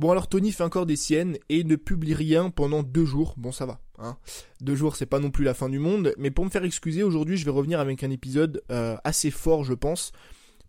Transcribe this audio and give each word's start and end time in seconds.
Bon 0.00 0.10
alors 0.10 0.30
Tony 0.30 0.50
fait 0.50 0.62
encore 0.62 0.86
des 0.86 0.96
siennes 0.96 1.36
et 1.50 1.62
ne 1.62 1.76
publie 1.76 2.14
rien 2.14 2.48
pendant 2.48 2.82
deux 2.82 3.04
jours. 3.04 3.34
Bon 3.36 3.52
ça 3.52 3.66
va, 3.66 3.82
hein. 3.98 4.16
Deux 4.62 4.74
jours 4.74 4.96
c'est 4.96 5.04
pas 5.04 5.18
non 5.18 5.30
plus 5.30 5.44
la 5.44 5.52
fin 5.52 5.68
du 5.68 5.78
monde, 5.78 6.14
mais 6.16 6.30
pour 6.30 6.46
me 6.46 6.50
faire 6.50 6.64
excuser 6.64 7.02
aujourd'hui 7.02 7.36
je 7.36 7.44
vais 7.44 7.50
revenir 7.50 7.80
avec 7.80 8.02
un 8.02 8.08
épisode 8.08 8.62
euh, 8.70 8.96
assez 9.04 9.30
fort 9.30 9.62
je 9.62 9.74
pense, 9.74 10.12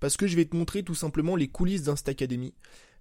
parce 0.02 0.18
que 0.18 0.28
je 0.28 0.36
vais 0.36 0.44
te 0.44 0.58
montrer 0.58 0.84
tout 0.84 0.96
simplement 0.96 1.38
les 1.38 1.48
coulisses 1.48 1.84
d'Instacademy, 1.84 2.54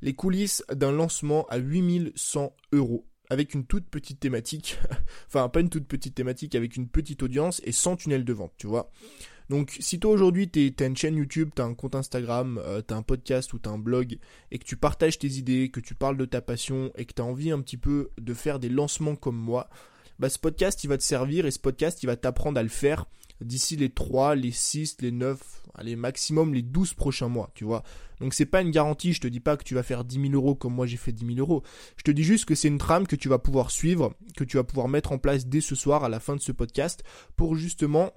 les 0.03 0.15
coulisses 0.15 0.63
d'un 0.73 0.93
lancement 0.93 1.47
à 1.49 1.57
8100 1.57 2.55
euros 2.71 3.09
avec 3.29 3.53
une 3.55 3.67
toute 3.67 3.89
petite 3.89 4.21
thématique, 4.21 4.79
enfin 5.27 5.49
pas 5.49 5.59
une 5.59 5.69
toute 5.69 5.89
petite 5.89 6.15
thématique, 6.15 6.55
avec 6.55 6.77
une 6.77 6.87
petite 6.87 7.25
audience 7.25 7.61
et 7.65 7.73
sans 7.73 7.97
tunnel 7.97 8.25
de 8.25 8.33
vente, 8.33 8.53
tu 8.57 8.69
vois. 8.69 8.93
Donc 9.51 9.77
si 9.81 9.99
toi 9.99 10.13
aujourd'hui 10.13 10.49
t'as 10.49 10.87
une 10.87 10.97
chaîne 10.97 11.17
YouTube, 11.17 11.51
t'as 11.53 11.65
un 11.65 11.75
compte 11.75 11.97
Instagram, 11.97 12.61
euh, 12.65 12.83
t'as 12.83 12.95
un 12.95 13.03
podcast 13.03 13.53
ou 13.53 13.59
t'as 13.59 13.71
un 13.71 13.79
blog 13.79 14.17
et 14.53 14.61
que 14.61 14.65
tu 14.65 14.77
partages 14.77 15.19
tes 15.19 15.27
idées, 15.27 15.71
que 15.71 15.81
tu 15.81 15.97
parles 15.97 16.17
de 16.17 16.25
ta 16.25 16.41
passion 16.41 16.93
et 16.95 17.05
que 17.05 17.15
t'as 17.15 17.25
envie 17.25 17.51
un 17.51 17.61
petit 17.61 17.77
peu 17.77 18.11
de 18.17 18.33
faire 18.33 18.61
des 18.61 18.69
lancements 18.69 19.17
comme 19.17 19.37
moi, 19.37 19.69
bah 20.21 20.29
ce 20.29 20.39
podcast 20.39 20.85
il 20.85 20.87
va 20.87 20.99
te 20.99 21.03
servir 21.03 21.47
et 21.47 21.51
ce 21.51 21.59
podcast 21.59 22.01
il 22.05 22.07
va 22.07 22.15
t'apprendre 22.15 22.61
à 22.61 22.63
le 22.63 22.69
faire 22.69 23.07
d'ici 23.41 23.75
les 23.75 23.91
3, 23.91 24.37
les 24.37 24.53
6, 24.53 24.99
les 25.01 25.11
9, 25.11 25.41
allez, 25.75 25.97
maximum 25.97 26.55
les 26.55 26.63
12 26.63 26.95
prochains 26.95 27.27
mois, 27.27 27.51
tu 27.57 27.65
vois. 27.65 27.83
Donc 28.21 28.35
c'est 28.35 28.47
pas 28.47 28.63
une 28.63 28.71
garantie, 28.71 29.15
je 29.15 29.21
te 29.21 29.27
dis 29.27 29.41
pas 29.41 29.57
que 29.57 29.65
tu 29.65 29.75
vas 29.75 29.83
faire 29.83 30.05
10 30.05 30.29
000 30.29 30.35
euros 30.35 30.55
comme 30.55 30.75
moi 30.75 30.87
j'ai 30.87 30.97
fait 30.97 31.11
10 31.11 31.27
000 31.27 31.39
euros. 31.41 31.65
Je 31.97 32.05
te 32.05 32.13
dis 32.13 32.23
juste 32.23 32.45
que 32.45 32.55
c'est 32.55 32.69
une 32.69 32.79
trame 32.79 33.09
que 33.09 33.17
tu 33.17 33.29
vas 33.29 33.41
pouvoir 33.41 33.73
suivre, 33.73 34.15
que 34.37 34.45
tu 34.45 34.59
vas 34.59 34.65
pouvoir 34.65 34.87
mettre 34.87 35.11
en 35.11 35.19
place 35.19 35.49
dès 35.49 35.61
ce 35.61 35.75
soir 35.75 36.05
à 36.05 36.09
la 36.09 36.21
fin 36.21 36.37
de 36.37 36.41
ce 36.41 36.53
podcast 36.53 37.03
pour 37.35 37.57
justement 37.57 38.13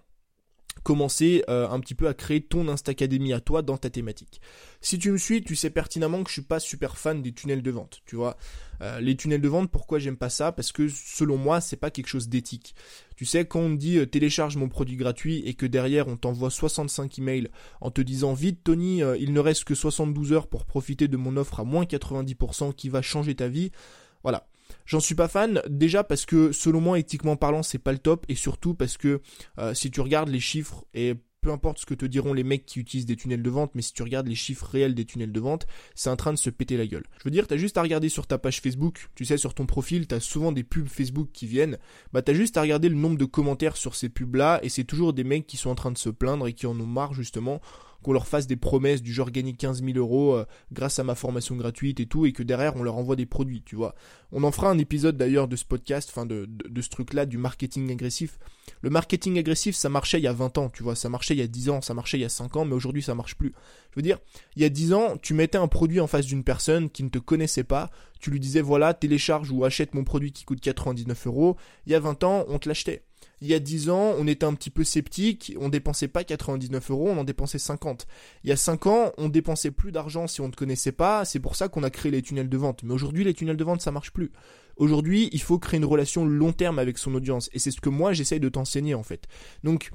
commencer 0.84 1.44
euh, 1.50 1.70
un 1.70 1.80
petit 1.80 1.96
peu 1.96 2.08
à 2.08 2.14
créer 2.14 2.42
ton 2.42 2.68
Instacademy 2.68 3.34
à 3.34 3.40
toi 3.40 3.62
dans 3.62 3.78
ta 3.78 3.90
thématique. 3.90 4.42
Si 4.82 5.00
tu 5.00 5.12
me 5.12 5.18
suis, 5.18 5.42
tu 5.44 5.56
sais 5.56 5.70
pertinemment 5.70 6.24
que 6.24 6.30
je 6.30 6.34
suis 6.34 6.42
pas 6.42 6.60
super 6.60 6.98
fan 6.98 7.22
des 7.22 7.32
tunnels 7.32 7.62
de 7.62 7.72
vente, 7.72 8.02
tu 8.06 8.16
vois. 8.16 8.38
Euh, 8.82 9.00
les 9.00 9.16
tunnels 9.16 9.42
de 9.42 9.48
vente, 9.48 9.72
pourquoi 9.72 10.00
j'aime 10.00 10.18
pas 10.18 10.30
ça? 10.30 10.52
Parce 10.52 10.72
que 10.72 10.90
selon 10.90 11.38
moi, 11.38 11.62
c'est 11.62 11.78
pas 11.78 11.90
quelque 11.90 12.08
chose 12.08 12.28
d'éthique. 12.28 12.76
Tu 13.16 13.26
sais, 13.26 13.46
quand 13.46 13.62
on 13.62 13.70
me 13.70 13.78
dit 13.78 13.98
euh, 13.98 14.06
télécharge 14.06 14.58
mon 14.58 14.68
produit 14.68 14.98
gratuit 14.98 15.42
et 15.46 15.54
que 15.54 15.66
derrière 15.66 16.08
on 16.08 16.18
t'envoie 16.18 16.50
65 16.50 17.18
emails 17.20 17.50
en 17.80 17.92
te 17.92 18.02
disant 18.02 18.34
vite 18.34 18.64
Tony, 18.64 19.02
il 19.20 19.32
ne 19.32 19.40
reste 19.40 19.64
que 19.64 19.76
72 19.76 20.34
heures 20.34 20.48
pour 20.48 20.66
profiter 20.66 21.08
de 21.08 21.18
mon 21.18 21.38
offre 21.38 21.62
à 21.62 21.64
moins 21.64 21.86
90% 21.86 22.74
qui 22.74 22.90
va 22.90 23.02
changer 23.02 23.36
ta 23.36 23.48
vie. 23.48 23.72
Voilà. 24.24 24.48
J'en 24.86 25.00
suis 25.00 25.16
pas 25.16 25.28
fan, 25.28 25.62
déjà 25.70 26.04
parce 26.04 26.26
que 26.26 26.52
selon 26.52 26.82
moi, 26.82 27.00
éthiquement 27.00 27.36
parlant, 27.36 27.64
c'est 27.64 27.80
pas 27.80 27.92
le 27.92 28.00
top, 28.00 28.26
et 28.30 28.36
surtout 28.36 28.74
parce 28.74 28.98
que 28.98 29.22
euh, 29.60 29.74
si 29.74 29.92
tu 29.92 30.02
regardes 30.02 30.30
les 30.30 30.40
chiffres, 30.40 30.86
et 30.94 31.16
peu 31.44 31.52
importe 31.52 31.80
ce 31.80 31.86
que 31.86 31.94
te 31.94 32.06
diront 32.06 32.34
les 32.34 32.44
mecs 32.44 32.66
qui 32.66 32.80
utilisent 32.80 33.06
des 33.06 33.16
tunnels 33.16 33.44
de 33.44 33.50
vente, 33.50 33.72
mais 33.76 33.84
si 33.84 33.94
tu 33.94 34.02
regardes 34.02 34.28
les 34.28 34.36
chiffres 34.36 34.66
réels 34.66 34.96
des 34.96 35.06
tunnels 35.06 35.32
de 35.32 35.40
vente, 35.40 35.68
c'est 35.94 36.10
en 36.10 36.16
train 36.16 36.32
de 36.32 36.38
se 36.38 36.50
péter 36.50 36.78
la 36.78 36.88
gueule. 36.88 37.04
Je 37.20 37.26
veux 37.26 37.32
dire, 37.32 37.48
t'as 37.48 37.58
juste 37.58 37.78
à 37.78 37.82
regarder 37.82 38.10
sur 38.10 38.26
ta 38.26 38.38
page 38.38 38.62
Facebook, 38.62 39.10
tu 39.14 39.26
sais, 39.26 39.38
sur 39.38 39.54
ton 39.54 39.66
profil, 39.66 40.08
t'as 40.08 40.22
souvent 40.22 40.52
des 40.52 40.64
pubs 40.64 40.88
Facebook 40.88 41.30
qui 41.34 41.46
viennent, 41.46 41.78
bah 42.14 42.22
t'as 42.22 42.34
juste 42.34 42.58
à 42.58 42.62
regarder 42.62 42.90
le 42.90 42.96
nombre 42.96 43.18
de 43.18 43.26
commentaires 43.26 43.78
sur 43.78 43.94
ces 43.96 44.10
pubs-là, 44.10 44.60
et 44.64 44.70
c'est 44.70 44.86
toujours 44.86 45.14
des 45.14 45.26
mecs 45.26 45.46
qui 45.46 45.58
sont 45.58 45.70
en 45.70 45.76
train 45.76 45.92
de 45.92 45.98
se 45.98 46.10
plaindre 46.10 46.48
et 46.48 46.54
qui 46.54 46.66
en 46.66 46.80
ont 46.80 46.88
marre 46.88 47.14
justement 47.14 47.62
qu'on 48.04 48.14
leur 48.14 48.28
fasse 48.28 48.46
des 48.46 48.56
promesses 48.56 49.02
du 49.02 49.12
genre 49.12 49.32
gagner 49.32 49.54
15 49.54 49.84
000 49.84 49.98
euros 49.98 50.36
euh, 50.36 50.46
grâce 50.72 51.00
à 51.00 51.04
ma 51.04 51.16
formation 51.16 51.56
gratuite 51.56 52.00
et 52.00 52.06
tout, 52.06 52.28
et 52.28 52.32
que 52.32 52.44
derrière 52.44 52.76
on 52.76 52.84
leur 52.84 52.98
envoie 52.98 53.16
des 53.16 53.26
produits, 53.26 53.64
tu 53.66 53.76
vois. 53.76 53.96
On 54.32 54.44
en 54.44 54.52
fera 54.52 54.70
un 54.70 54.78
épisode 54.78 55.18
d'ailleurs 55.18 55.48
de 55.48 55.56
ce 55.56 55.66
podcast, 55.66 56.10
enfin 56.12 56.26
de, 56.26 56.48
de, 56.48 56.82
ce 56.82 56.90
truc-là, 56.90 57.26
du 57.26 57.38
marketing 57.38 57.92
agressif. 57.92 58.38
Le 58.82 58.90
marketing 58.90 59.40
agressif, 59.40 59.76
ça 59.76 59.90
marchait 59.90 60.20
il 60.20 60.24
y 60.24 60.28
a 60.28 60.34
20 60.34 60.58
ans, 60.60 60.70
tu 60.70 60.84
vois, 60.84 60.96
ça 60.96 61.10
marchait 61.10 61.34
il 61.34 61.40
y 61.40 61.44
a 61.44 61.48
10 61.48 61.70
ans, 61.70 61.82
ça 61.82 61.94
marchait 61.94 62.18
il 62.18 62.22
y 62.22 62.26
a 62.26 62.30
5 62.30 62.56
ans, 62.58 62.66
mais 62.66 62.74
aujourd'hui 62.74 63.02
ça 63.02 63.16
marche 63.16 63.36
plus. 63.36 63.54
Je 63.92 63.96
veux 63.96 64.04
dire, 64.04 64.20
il 64.56 64.62
y 64.62 64.66
a 64.66 64.70
10 64.70 64.94
ans, 64.94 65.18
tu 65.22 65.34
mettais 65.34 65.58
un 65.58 65.68
produit 65.68 66.00
en 66.00 66.08
face 66.08 66.26
d'une 66.26 66.44
personne 66.44 66.90
qui 66.90 67.04
ne 67.04 67.10
te 67.10 67.20
connaissait 67.20 67.64
pas, 67.64 67.90
tu 68.20 68.32
lui 68.32 68.40
disais 68.40 68.62
voilà, 68.62 68.94
télécharge 68.94 69.52
ou 69.52 69.66
achète 69.66 69.94
mon 69.94 70.04
produit 70.04 70.32
qui 70.32 70.46
coûte 70.46 70.62
99 70.62 71.28
euros. 71.28 71.58
Il 71.86 71.92
y 71.92 71.96
a 71.96 72.00
20 72.00 72.24
ans, 72.24 72.46
on 72.48 72.60
te 72.60 72.68
l'achetait 72.68 73.04
il 73.44 73.50
y 73.50 73.54
a 73.54 73.60
10 73.60 73.90
ans, 73.90 74.16
on 74.18 74.26
était 74.26 74.46
un 74.46 74.54
petit 74.54 74.70
peu 74.70 74.86
sceptique, 74.86 75.54
on 75.60 75.68
dépensait 75.68 76.08
pas 76.08 76.24
99 76.24 76.92
euros, 76.92 77.10
on 77.10 77.18
en 77.18 77.24
dépensait 77.26 77.60
50. 77.60 78.08
Il 78.46 78.50
y 78.50 78.54
a 78.54 78.56
5 78.56 78.88
ans, 78.88 79.12
on 79.18 79.28
dépensait 79.28 79.72
plus 79.72 79.92
d'argent 79.92 80.28
si 80.28 80.40
on 80.40 80.48
ne 80.48 80.54
connaissait 80.54 80.94
pas, 80.94 81.26
c'est 81.26 81.42
pour 81.42 81.58
ça 81.58 81.68
qu'on 81.68 81.84
a 81.84 81.90
créé 81.90 82.10
les 82.10 82.22
tunnels 82.22 82.48
de 82.48 82.58
vente. 82.58 82.84
Mais 82.84 82.94
aujourd'hui, 82.94 83.26
les 83.26 83.34
tunnels 83.34 83.58
de 83.58 83.64
vente, 83.66 83.82
ça 83.82 83.92
marche 83.92 84.12
plus. 84.12 84.32
Aujourd'hui, 84.78 85.28
il 85.34 85.42
faut 85.42 85.60
créer 85.60 85.78
une 85.78 85.86
relation 85.86 86.26
long 86.26 86.54
terme 86.54 86.80
avec 86.80 86.98
son 86.98 87.14
audience. 87.16 87.50
Et 87.52 87.60
c'est 87.60 87.70
ce 87.70 87.82
que 87.82 87.90
moi, 87.90 88.14
j'essaye 88.14 88.40
de 88.40 88.48
t'enseigner, 88.48 88.96
en 88.96 89.04
fait. 89.04 89.28
Donc, 89.66 89.92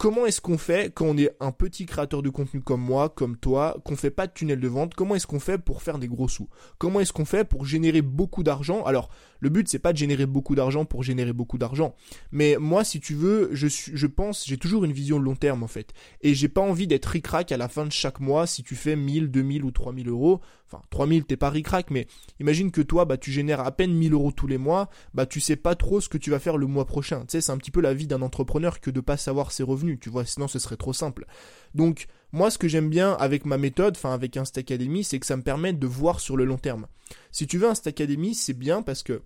comment 0.00 0.24
est-ce 0.24 0.40
qu'on 0.40 0.56
fait 0.56 0.94
quand 0.94 1.04
on 1.04 1.18
est 1.18 1.30
un 1.40 1.52
petit 1.52 1.84
créateur 1.84 2.22
de 2.22 2.30
contenu 2.30 2.62
comme 2.62 2.80
moi, 2.80 3.10
comme 3.10 3.36
toi, 3.36 3.76
qu'on 3.84 3.96
fait 3.96 4.10
pas 4.10 4.26
de 4.26 4.32
tunnel 4.32 4.58
de 4.58 4.66
vente 4.66 4.94
Comment 4.94 5.14
est-ce 5.14 5.26
qu'on 5.26 5.40
fait 5.40 5.58
pour 5.58 5.82
faire 5.82 5.98
des 5.98 6.08
gros 6.08 6.26
sous? 6.26 6.48
Comment 6.78 7.00
est-ce 7.00 7.12
qu'on 7.12 7.26
fait 7.26 7.44
pour 7.44 7.66
générer 7.66 8.00
beaucoup 8.00 8.42
d'argent? 8.42 8.82
Alors, 8.84 9.10
le 9.40 9.50
but 9.50 9.68
c'est 9.68 9.78
pas 9.78 9.92
de 9.92 9.98
générer 9.98 10.24
beaucoup 10.24 10.54
d'argent 10.54 10.86
pour 10.86 11.02
générer 11.02 11.34
beaucoup 11.34 11.58
d'argent, 11.58 11.94
mais 12.32 12.56
moi 12.58 12.82
si 12.82 12.98
tu 12.98 13.14
veux, 13.14 13.50
je 13.52 13.66
je 13.68 14.06
pense, 14.06 14.46
j'ai 14.46 14.56
toujours 14.56 14.84
une 14.84 14.92
vision 14.92 15.18
long 15.18 15.36
terme 15.36 15.62
en 15.62 15.68
fait, 15.68 15.92
et 16.22 16.32
j'ai 16.32 16.48
pas 16.48 16.62
envie 16.62 16.86
d'être 16.86 17.06
ric-rac 17.06 17.52
à 17.52 17.58
la 17.58 17.68
fin 17.68 17.84
de 17.84 17.92
chaque 17.92 18.20
mois 18.20 18.46
si 18.46 18.62
tu 18.62 18.76
fais 18.76 18.96
1000, 18.96 19.30
2000 19.30 19.64
ou 19.64 19.70
3000 19.70 20.08
euros. 20.08 20.40
Enfin, 20.72 20.82
3000 20.90 21.24
t'es 21.24 21.36
pas 21.36 21.50
ric-rac, 21.50 21.90
mais 21.90 22.06
imagine 22.38 22.70
que 22.70 22.80
toi 22.80 23.04
bah 23.04 23.16
tu 23.16 23.32
génères 23.32 23.60
à 23.60 23.72
peine 23.72 23.92
1000 23.92 24.12
euros 24.12 24.30
tous 24.30 24.46
les 24.46 24.58
mois, 24.58 24.88
bah 25.14 25.26
tu 25.26 25.40
sais 25.40 25.56
pas 25.56 25.74
trop 25.74 26.00
ce 26.00 26.08
que 26.08 26.18
tu 26.18 26.30
vas 26.30 26.38
faire 26.38 26.56
le 26.56 26.66
mois 26.66 26.84
prochain. 26.84 27.20
Tu 27.22 27.32
sais, 27.32 27.40
c'est 27.40 27.52
un 27.52 27.58
petit 27.58 27.72
peu 27.72 27.80
la 27.80 27.92
vie 27.92 28.06
d'un 28.06 28.22
entrepreneur 28.22 28.80
que 28.80 28.90
de 28.90 29.00
pas 29.00 29.16
savoir 29.16 29.50
ses 29.50 29.64
revenus, 29.64 29.98
tu 30.00 30.10
vois, 30.10 30.24
sinon 30.24 30.46
ce 30.46 30.58
serait 30.58 30.76
trop 30.76 30.92
simple. 30.92 31.26
Donc 31.74 32.06
moi, 32.32 32.50
ce 32.50 32.58
que 32.58 32.68
j'aime 32.68 32.88
bien 32.88 33.14
avec 33.14 33.44
ma 33.44 33.58
méthode, 33.58 33.96
enfin 33.96 34.14
avec 34.14 34.36
Instacademy, 34.36 35.02
c'est 35.02 35.18
que 35.18 35.26
ça 35.26 35.36
me 35.36 35.42
permet 35.42 35.72
de 35.72 35.86
voir 35.86 36.20
sur 36.20 36.36
le 36.36 36.44
long 36.44 36.58
terme. 36.58 36.86
Si 37.32 37.46
tu 37.46 37.58
veux 37.58 37.68
Instacademy, 37.68 38.34
c'est 38.34 38.54
bien 38.54 38.82
parce 38.82 39.02
que 39.02 39.22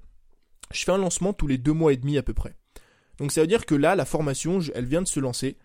je 0.73 0.85
fais 0.85 0.93
un 0.93 0.99
lancement 0.99 1.35
tous 1.35 1.47
les 1.47 1.59
deux 1.59 1.73
mois 1.73 1.93
et 1.93 1.97
demi 1.97 2.17
à 2.17 2.23
peu 2.23 2.33
près. 2.33 2.57
Donc 3.19 3.33
ça 3.33 3.43
veut 3.43 3.47
dire 3.47 3.67
que 3.67 3.75
là, 3.75 3.95
la 3.97 4.05
formation, 4.05 4.61
elle 4.75 4.87
vient 4.87 5.03
de 5.03 5.09
se 5.09 5.21
lancer. 5.21 5.57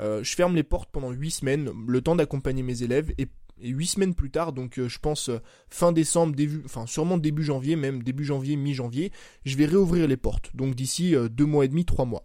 Euh, 0.00 0.22
je 0.22 0.34
ferme 0.34 0.54
les 0.54 0.62
portes 0.62 0.90
pendant 0.92 1.10
huit 1.10 1.30
semaines, 1.30 1.70
le 1.86 2.00
temps 2.00 2.16
d'accompagner 2.16 2.62
mes 2.62 2.82
élèves, 2.82 3.12
et, 3.18 3.26
huit 3.62 3.86
semaines 3.86 4.14
plus 4.14 4.30
tard, 4.30 4.52
donc 4.52 4.78
euh, 4.78 4.88
je 4.88 4.98
pense 4.98 5.28
euh, 5.28 5.40
fin 5.68 5.92
décembre, 5.92 6.34
début, 6.34 6.62
enfin 6.64 6.86
sûrement 6.86 7.18
début 7.18 7.42
janvier, 7.42 7.76
même 7.76 8.02
début 8.02 8.24
janvier, 8.24 8.56
mi-janvier, 8.56 9.12
je 9.44 9.56
vais 9.56 9.66
réouvrir 9.66 10.06
les 10.06 10.16
portes. 10.16 10.54
Donc 10.54 10.74
d'ici 10.74 11.14
deux 11.30 11.46
mois 11.46 11.64
et 11.64 11.68
demi, 11.68 11.84
trois 11.84 12.04
mois. 12.04 12.24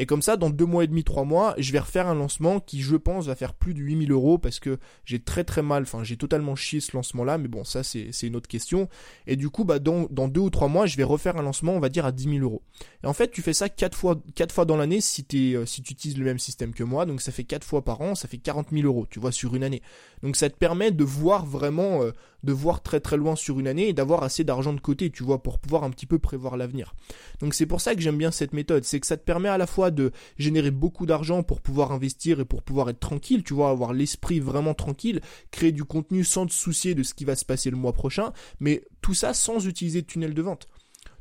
Et 0.00 0.06
comme 0.06 0.22
ça, 0.22 0.38
dans 0.38 0.48
deux 0.48 0.64
mois 0.64 0.84
et 0.84 0.86
demi, 0.86 1.04
trois 1.04 1.24
mois, 1.24 1.54
je 1.58 1.72
vais 1.72 1.78
refaire 1.78 2.08
un 2.08 2.14
lancement 2.14 2.58
qui, 2.58 2.80
je 2.80 2.96
pense, 2.96 3.26
va 3.26 3.34
faire 3.34 3.52
plus 3.52 3.74
de 3.74 3.80
8000 3.80 4.10
euros 4.12 4.38
parce 4.38 4.58
que 4.58 4.78
j'ai 5.04 5.18
très 5.18 5.44
très 5.44 5.60
mal, 5.60 5.82
enfin 5.82 6.02
j'ai 6.04 6.16
totalement 6.16 6.56
chié 6.56 6.80
ce 6.80 6.96
lancement-là, 6.96 7.36
mais 7.36 7.48
bon, 7.48 7.64
ça 7.64 7.82
c'est 7.82 8.10
une 8.22 8.34
autre 8.34 8.48
question. 8.48 8.88
Et 9.26 9.36
du 9.36 9.50
coup, 9.50 9.64
bah 9.64 9.78
dans, 9.78 10.06
deux 10.08 10.40
ou 10.40 10.48
trois 10.48 10.68
mois, 10.68 10.86
je 10.86 10.96
vais 10.96 11.04
refaire 11.04 11.36
un 11.36 11.42
lancement, 11.42 11.74
on 11.74 11.80
va 11.80 11.90
dire 11.90 12.06
à 12.06 12.12
10 12.12 12.30
000 12.30 12.38
euros. 12.38 12.62
Et 13.04 13.06
en 13.08 13.12
fait, 13.12 13.30
tu 13.30 13.42
fais 13.42 13.52
ça 13.52 13.68
quatre 13.68 13.94
fois, 13.94 14.18
quatre 14.34 14.54
fois 14.54 14.64
dans 14.64 14.78
l'année 14.78 15.00
euh, 15.00 15.66
si 15.66 15.82
tu 15.82 15.92
utilises 15.92 16.16
le 16.16 16.24
même 16.24 16.38
système 16.38 16.72
que 16.72 16.82
moi, 16.82 17.04
donc 17.04 17.20
ça 17.20 17.30
fait 17.30 17.44
quatre 17.44 17.66
fois 17.66 17.84
par 17.84 18.00
an, 18.00 18.14
ça 18.14 18.26
fait 18.26 18.38
40 18.38 18.68
000 18.72 18.86
euros, 18.86 19.06
tu 19.10 19.20
vois, 19.20 19.32
sur 19.32 19.54
une 19.54 19.64
année. 19.64 19.82
Donc 20.22 20.34
ça 20.36 20.48
te 20.48 20.56
permet 20.56 20.92
de 20.92 21.04
voir 21.04 21.44
vraiment, 21.44 22.02
euh, 22.04 22.12
de 22.42 22.54
voir 22.54 22.82
très 22.82 23.00
très 23.00 23.18
loin 23.18 23.36
sur 23.36 23.60
une 23.60 23.68
année 23.68 23.88
et 23.88 23.92
d'avoir 23.92 24.22
assez 24.22 24.44
d'argent 24.44 24.72
de 24.72 24.80
côté, 24.80 25.10
tu 25.10 25.24
vois, 25.24 25.42
pour 25.42 25.58
pouvoir 25.58 25.84
un 25.84 25.90
petit 25.90 26.06
peu 26.06 26.18
prévoir 26.18 26.56
l'avenir. 26.56 26.94
Donc 27.40 27.52
c'est 27.52 27.66
pour 27.66 27.82
ça 27.82 27.94
que 27.94 28.00
j'aime 28.00 28.16
bien 28.16 28.30
cette 28.30 28.54
méthode, 28.54 28.84
c'est 28.84 28.98
que 28.98 29.06
ça 29.06 29.18
te 29.18 29.24
permet 29.24 29.50
à 29.50 29.58
la 29.58 29.66
fois 29.66 29.89
de 29.90 30.12
générer 30.38 30.70
beaucoup 30.70 31.06
d'argent 31.06 31.42
pour 31.42 31.60
pouvoir 31.60 31.92
investir 31.92 32.40
et 32.40 32.44
pour 32.44 32.62
pouvoir 32.62 32.90
être 32.90 33.00
tranquille, 33.00 33.42
tu 33.42 33.54
vois, 33.54 33.70
avoir 33.70 33.92
l'esprit 33.92 34.40
vraiment 34.40 34.74
tranquille, 34.74 35.20
créer 35.50 35.72
du 35.72 35.84
contenu 35.84 36.24
sans 36.24 36.46
te 36.46 36.52
soucier 36.52 36.94
de 36.94 37.02
ce 37.02 37.14
qui 37.14 37.24
va 37.24 37.36
se 37.36 37.44
passer 37.44 37.70
le 37.70 37.76
mois 37.76 37.92
prochain, 37.92 38.32
mais 38.58 38.82
tout 39.00 39.14
ça 39.14 39.34
sans 39.34 39.66
utiliser 39.66 40.02
de 40.02 40.06
tunnel 40.06 40.34
de 40.34 40.42
vente. 40.42 40.66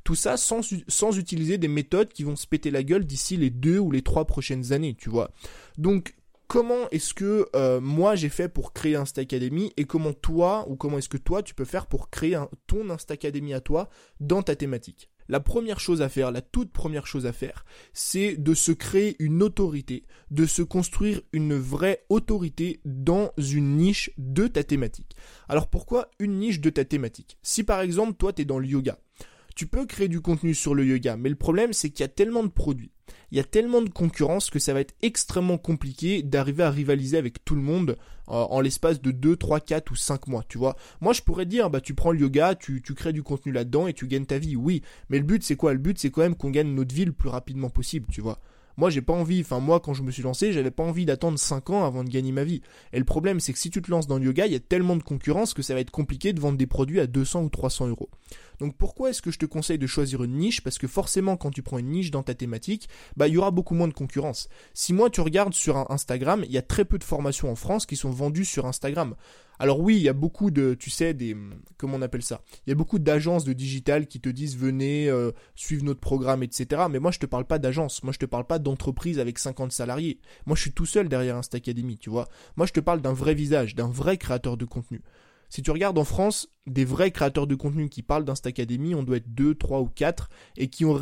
Tout 0.03 0.15
ça 0.15 0.37
sans, 0.37 1.17
utiliser 1.17 1.57
des 1.57 1.67
méthodes 1.67 2.11
qui 2.11 2.23
vont 2.23 2.35
se 2.35 2.47
péter 2.47 2.71
la 2.71 2.83
gueule 2.83 3.05
d'ici 3.05 3.37
les 3.37 3.49
deux 3.49 3.79
ou 3.79 3.91
les 3.91 4.01
trois 4.01 4.25
prochaines 4.25 4.73
années, 4.73 4.95
tu 4.95 5.09
vois. 5.09 5.31
Donc 5.77 6.15
comment 6.47 6.89
est-ce 6.89 7.13
que 7.13 7.47
euh, 7.55 7.79
moi 7.79 8.15
j'ai 8.15 8.29
fait 8.29 8.49
pour 8.49 8.73
créer 8.73 8.95
Insta 8.95 9.21
Academy 9.21 9.71
et 9.77 9.85
comment 9.85 10.13
toi 10.13 10.65
ou 10.67 10.75
comment 10.75 10.97
est-ce 10.97 11.09
que 11.09 11.17
toi 11.17 11.43
tu 11.43 11.53
peux 11.53 11.65
faire 11.65 11.85
pour 11.85 12.09
créer 12.09 12.39
ton 12.65 12.89
Insta 12.89 13.13
Academy 13.13 13.53
à 13.53 13.61
toi 13.61 13.89
dans 14.19 14.41
ta 14.41 14.55
thématique? 14.55 15.09
La 15.29 15.39
première 15.39 15.79
chose 15.79 16.01
à 16.01 16.09
faire, 16.09 16.31
la 16.31 16.41
toute 16.41 16.71
première 16.71 17.07
chose 17.07 17.25
à 17.25 17.31
faire, 17.31 17.63
c'est 17.93 18.35
de 18.35 18.53
se 18.53 18.71
créer 18.71 19.15
une 19.19 19.41
autorité, 19.43 20.03
de 20.31 20.45
se 20.45 20.63
construire 20.63 21.21
une 21.31 21.55
vraie 21.55 22.03
autorité 22.09 22.81
dans 22.83 23.31
une 23.37 23.77
niche 23.77 24.11
de 24.17 24.47
ta 24.47 24.63
thématique. 24.63 25.15
Alors 25.47 25.69
pourquoi 25.69 26.09
une 26.19 26.39
niche 26.39 26.59
de 26.59 26.69
ta 26.69 26.83
thématique? 26.83 27.37
Si 27.43 27.63
par 27.63 27.81
exemple 27.81 28.13
toi 28.13 28.33
tu 28.33 28.41
es 28.41 28.45
dans 28.45 28.59
le 28.59 28.67
yoga, 28.67 28.97
tu 29.55 29.67
peux 29.67 29.85
créer 29.85 30.07
du 30.07 30.21
contenu 30.21 30.53
sur 30.53 30.75
le 30.75 30.85
yoga, 30.85 31.17
mais 31.17 31.29
le 31.29 31.35
problème 31.35 31.73
c'est 31.73 31.89
qu'il 31.89 32.01
y 32.01 32.05
a 32.05 32.09
tellement 32.09 32.43
de 32.43 32.49
produits, 32.49 32.91
il 33.31 33.37
y 33.37 33.41
a 33.41 33.43
tellement 33.43 33.81
de 33.81 33.89
concurrence 33.89 34.49
que 34.49 34.59
ça 34.59 34.73
va 34.73 34.81
être 34.81 34.95
extrêmement 35.01 35.57
compliqué 35.57 36.23
d'arriver 36.23 36.63
à 36.63 36.71
rivaliser 36.71 37.17
avec 37.17 37.43
tout 37.43 37.55
le 37.55 37.61
monde 37.61 37.97
euh, 38.29 38.33
en 38.33 38.61
l'espace 38.61 39.01
de 39.01 39.11
2, 39.11 39.35
3, 39.35 39.59
4 39.59 39.91
ou 39.91 39.95
5 39.95 40.27
mois, 40.27 40.43
tu 40.47 40.57
vois. 40.57 40.75
Moi 41.01 41.13
je 41.13 41.21
pourrais 41.21 41.45
dire, 41.45 41.69
bah 41.69 41.81
tu 41.81 41.93
prends 41.93 42.11
le 42.11 42.19
yoga, 42.19 42.55
tu, 42.55 42.81
crées 42.95 43.13
du 43.13 43.23
contenu 43.23 43.51
là-dedans 43.51 43.87
et 43.87 43.93
tu 43.93 44.07
gagnes 44.07 44.25
ta 44.25 44.37
vie, 44.37 44.55
oui, 44.55 44.81
mais 45.09 45.17
le 45.17 45.25
but 45.25 45.43
c'est 45.43 45.55
quoi? 45.55 45.73
Le 45.73 45.79
but 45.79 45.97
c'est 45.99 46.09
quand 46.09 46.21
même 46.21 46.35
qu'on 46.35 46.49
gagne 46.49 46.73
notre 46.73 46.93
vie 46.93 47.05
le 47.05 47.13
plus 47.13 47.29
rapidement 47.29 47.69
possible, 47.69 48.07
tu 48.11 48.21
vois. 48.21 48.39
Moi, 48.79 48.89
j'ai 48.89 49.01
pas 49.01 49.11
envie, 49.11 49.41
enfin 49.41 49.59
moi 49.59 49.81
quand 49.81 49.93
je 49.93 50.03
me 50.03 50.09
suis 50.09 50.23
lancé, 50.23 50.53
j'avais 50.53 50.71
pas 50.71 50.83
envie 50.83 51.05
d'attendre 51.05 51.37
5 51.37 51.69
ans 51.71 51.83
avant 51.83 52.05
de 52.05 52.09
gagner 52.09 52.31
ma 52.31 52.45
vie. 52.45 52.61
Et 52.93 52.99
le 52.99 53.03
problème, 53.03 53.41
c'est 53.41 53.51
que 53.51 53.59
si 53.59 53.69
tu 53.69 53.81
te 53.81 53.91
lances 53.91 54.07
dans 54.07 54.17
le 54.17 54.23
yoga, 54.23 54.45
il 54.45 54.53
y 54.53 54.55
a 54.55 54.61
tellement 54.61 54.95
de 54.95 55.03
concurrence 55.03 55.53
que 55.53 55.61
ça 55.61 55.73
va 55.73 55.81
être 55.81 55.91
compliqué 55.91 56.31
de 56.31 56.39
vendre 56.39 56.57
des 56.57 56.65
produits 56.65 57.01
à 57.01 57.05
200 57.05 57.43
ou 57.43 57.49
300 57.49 57.87
euros. 57.89 58.09
Donc 58.59 58.75
pourquoi 58.75 59.09
est-ce 59.09 59.21
que 59.21 59.31
je 59.31 59.39
te 59.39 59.45
conseille 59.45 59.77
de 59.77 59.87
choisir 59.87 60.23
une 60.23 60.37
niche? 60.37 60.61
Parce 60.61 60.77
que 60.77 60.87
forcément, 60.87 61.37
quand 61.37 61.51
tu 61.51 61.61
prends 61.61 61.77
une 61.77 61.89
niche 61.89 62.11
dans 62.11 62.23
ta 62.23 62.33
thématique, 62.33 62.89
bah 63.15 63.27
il 63.27 63.33
y 63.33 63.37
aura 63.37 63.51
beaucoup 63.51 63.75
moins 63.75 63.87
de 63.87 63.93
concurrence. 63.93 64.49
Si 64.73 64.93
moi 64.93 65.09
tu 65.09 65.21
regardes 65.21 65.53
sur 65.53 65.89
Instagram, 65.91 66.43
il 66.45 66.51
y 66.51 66.57
a 66.57 66.61
très 66.61 66.85
peu 66.85 66.97
de 66.97 67.03
formations 67.03 67.51
en 67.51 67.55
France 67.55 67.85
qui 67.85 67.95
sont 67.95 68.11
vendues 68.11 68.45
sur 68.45 68.65
Instagram. 68.65 69.15
Alors 69.61 69.81
oui, 69.81 69.97
il 69.97 70.01
y 70.01 70.09
a 70.09 70.13
beaucoup 70.13 70.51
de, 70.51 70.73
tu 70.73 70.89
sais, 70.89 71.13
des, 71.13 71.35
comment 71.77 71.97
on 71.97 72.01
appelle 72.01 72.23
ça? 72.23 72.41
Il 72.65 72.69
y 72.69 72.71
a 72.71 72.75
beaucoup 72.75 72.97
d'agences 72.97 73.43
de 73.43 73.51
digital 73.51 74.07
qui 74.07 74.21
te 74.21 74.29
disent 74.29 74.55
venez 74.55 75.09
euh, 75.09 75.31
suivre 75.55 75.83
notre 75.83 75.99
programme, 75.99 76.43
etc. 76.43 76.83
Mais 76.89 76.99
moi 76.99 77.11
je 77.11 77.19
te 77.19 77.25
parle 77.25 77.45
pas 77.45 77.59
d'agence, 77.59 78.01
moi 78.03 78.13
je 78.13 78.19
te 78.19 78.25
parle 78.25 78.45
pas 78.45 78.57
d'entreprise 78.57 79.19
avec 79.19 79.37
50 79.37 79.73
salariés. 79.73 80.21
Moi 80.45 80.55
je 80.55 80.61
suis 80.61 80.71
tout 80.71 80.85
seul 80.85 81.09
derrière 81.09 81.35
Insta 81.35 81.57
Academy, 81.57 81.97
tu 81.97 82.09
vois. 82.09 82.29
Moi 82.55 82.67
je 82.67 82.71
te 82.71 82.79
parle 82.79 83.01
d'un 83.01 83.13
vrai 83.13 83.33
visage, 83.33 83.75
d'un 83.75 83.89
vrai 83.89 84.17
créateur 84.17 84.55
de 84.55 84.63
contenu. 84.63 85.01
Si 85.49 85.63
tu 85.63 85.71
regardes 85.71 85.97
en 85.97 86.03
France, 86.03 86.47
des 86.67 86.85
vrais 86.85 87.09
créateurs 87.09 87.47
de 87.47 87.55
contenu 87.55 87.89
qui 87.89 88.03
parlent 88.03 88.23
d'Instacademy, 88.23 88.93
on 88.93 89.01
doit 89.01 89.17
être 89.17 89.33
2, 89.33 89.55
3 89.55 89.81
ou 89.81 89.87
4 89.87 90.29
et 90.57 90.69
qui 90.69 90.85
ont, 90.85 90.93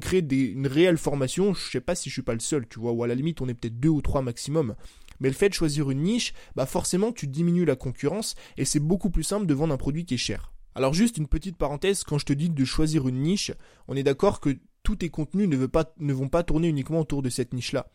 créé 0.00 0.24
une 0.30 0.68
réelle 0.68 0.98
formation. 0.98 1.52
Je 1.52 1.70
sais 1.70 1.80
pas 1.80 1.96
si 1.96 2.08
je 2.08 2.14
suis 2.14 2.22
pas 2.22 2.34
le 2.34 2.40
seul, 2.40 2.68
tu 2.68 2.78
vois, 2.78 2.92
ou 2.92 3.02
à 3.02 3.08
la 3.08 3.16
limite 3.16 3.40
on 3.40 3.48
est 3.48 3.54
peut-être 3.54 3.80
2 3.80 3.88
ou 3.88 4.00
3 4.00 4.22
maximum. 4.22 4.76
Mais 5.18 5.28
le 5.28 5.34
fait 5.34 5.48
de 5.48 5.54
choisir 5.54 5.90
une 5.90 6.02
niche, 6.02 6.32
bah 6.54 6.64
forcément 6.64 7.10
tu 7.10 7.26
diminues 7.26 7.64
la 7.64 7.74
concurrence 7.74 8.36
et 8.56 8.64
c'est 8.64 8.78
beaucoup 8.78 9.10
plus 9.10 9.24
simple 9.24 9.46
de 9.46 9.54
vendre 9.54 9.74
un 9.74 9.78
produit 9.78 10.04
qui 10.04 10.14
est 10.14 10.18
cher. 10.18 10.52
Alors 10.76 10.94
juste 10.94 11.16
une 11.16 11.26
petite 11.26 11.56
parenthèse, 11.56 12.04
quand 12.04 12.18
je 12.18 12.26
te 12.26 12.32
dis 12.32 12.50
de 12.50 12.64
choisir 12.64 13.08
une 13.08 13.20
niche, 13.20 13.50
on 13.88 13.96
est 13.96 14.04
d'accord 14.04 14.38
que 14.38 14.56
tous 14.84 14.94
tes 14.94 15.10
contenus 15.10 15.48
ne, 15.48 15.56
ne 15.56 16.12
vont 16.12 16.28
pas 16.28 16.42
tourner 16.44 16.68
uniquement 16.68 17.00
autour 17.00 17.22
de 17.22 17.30
cette 17.30 17.52
niche-là. 17.52 17.90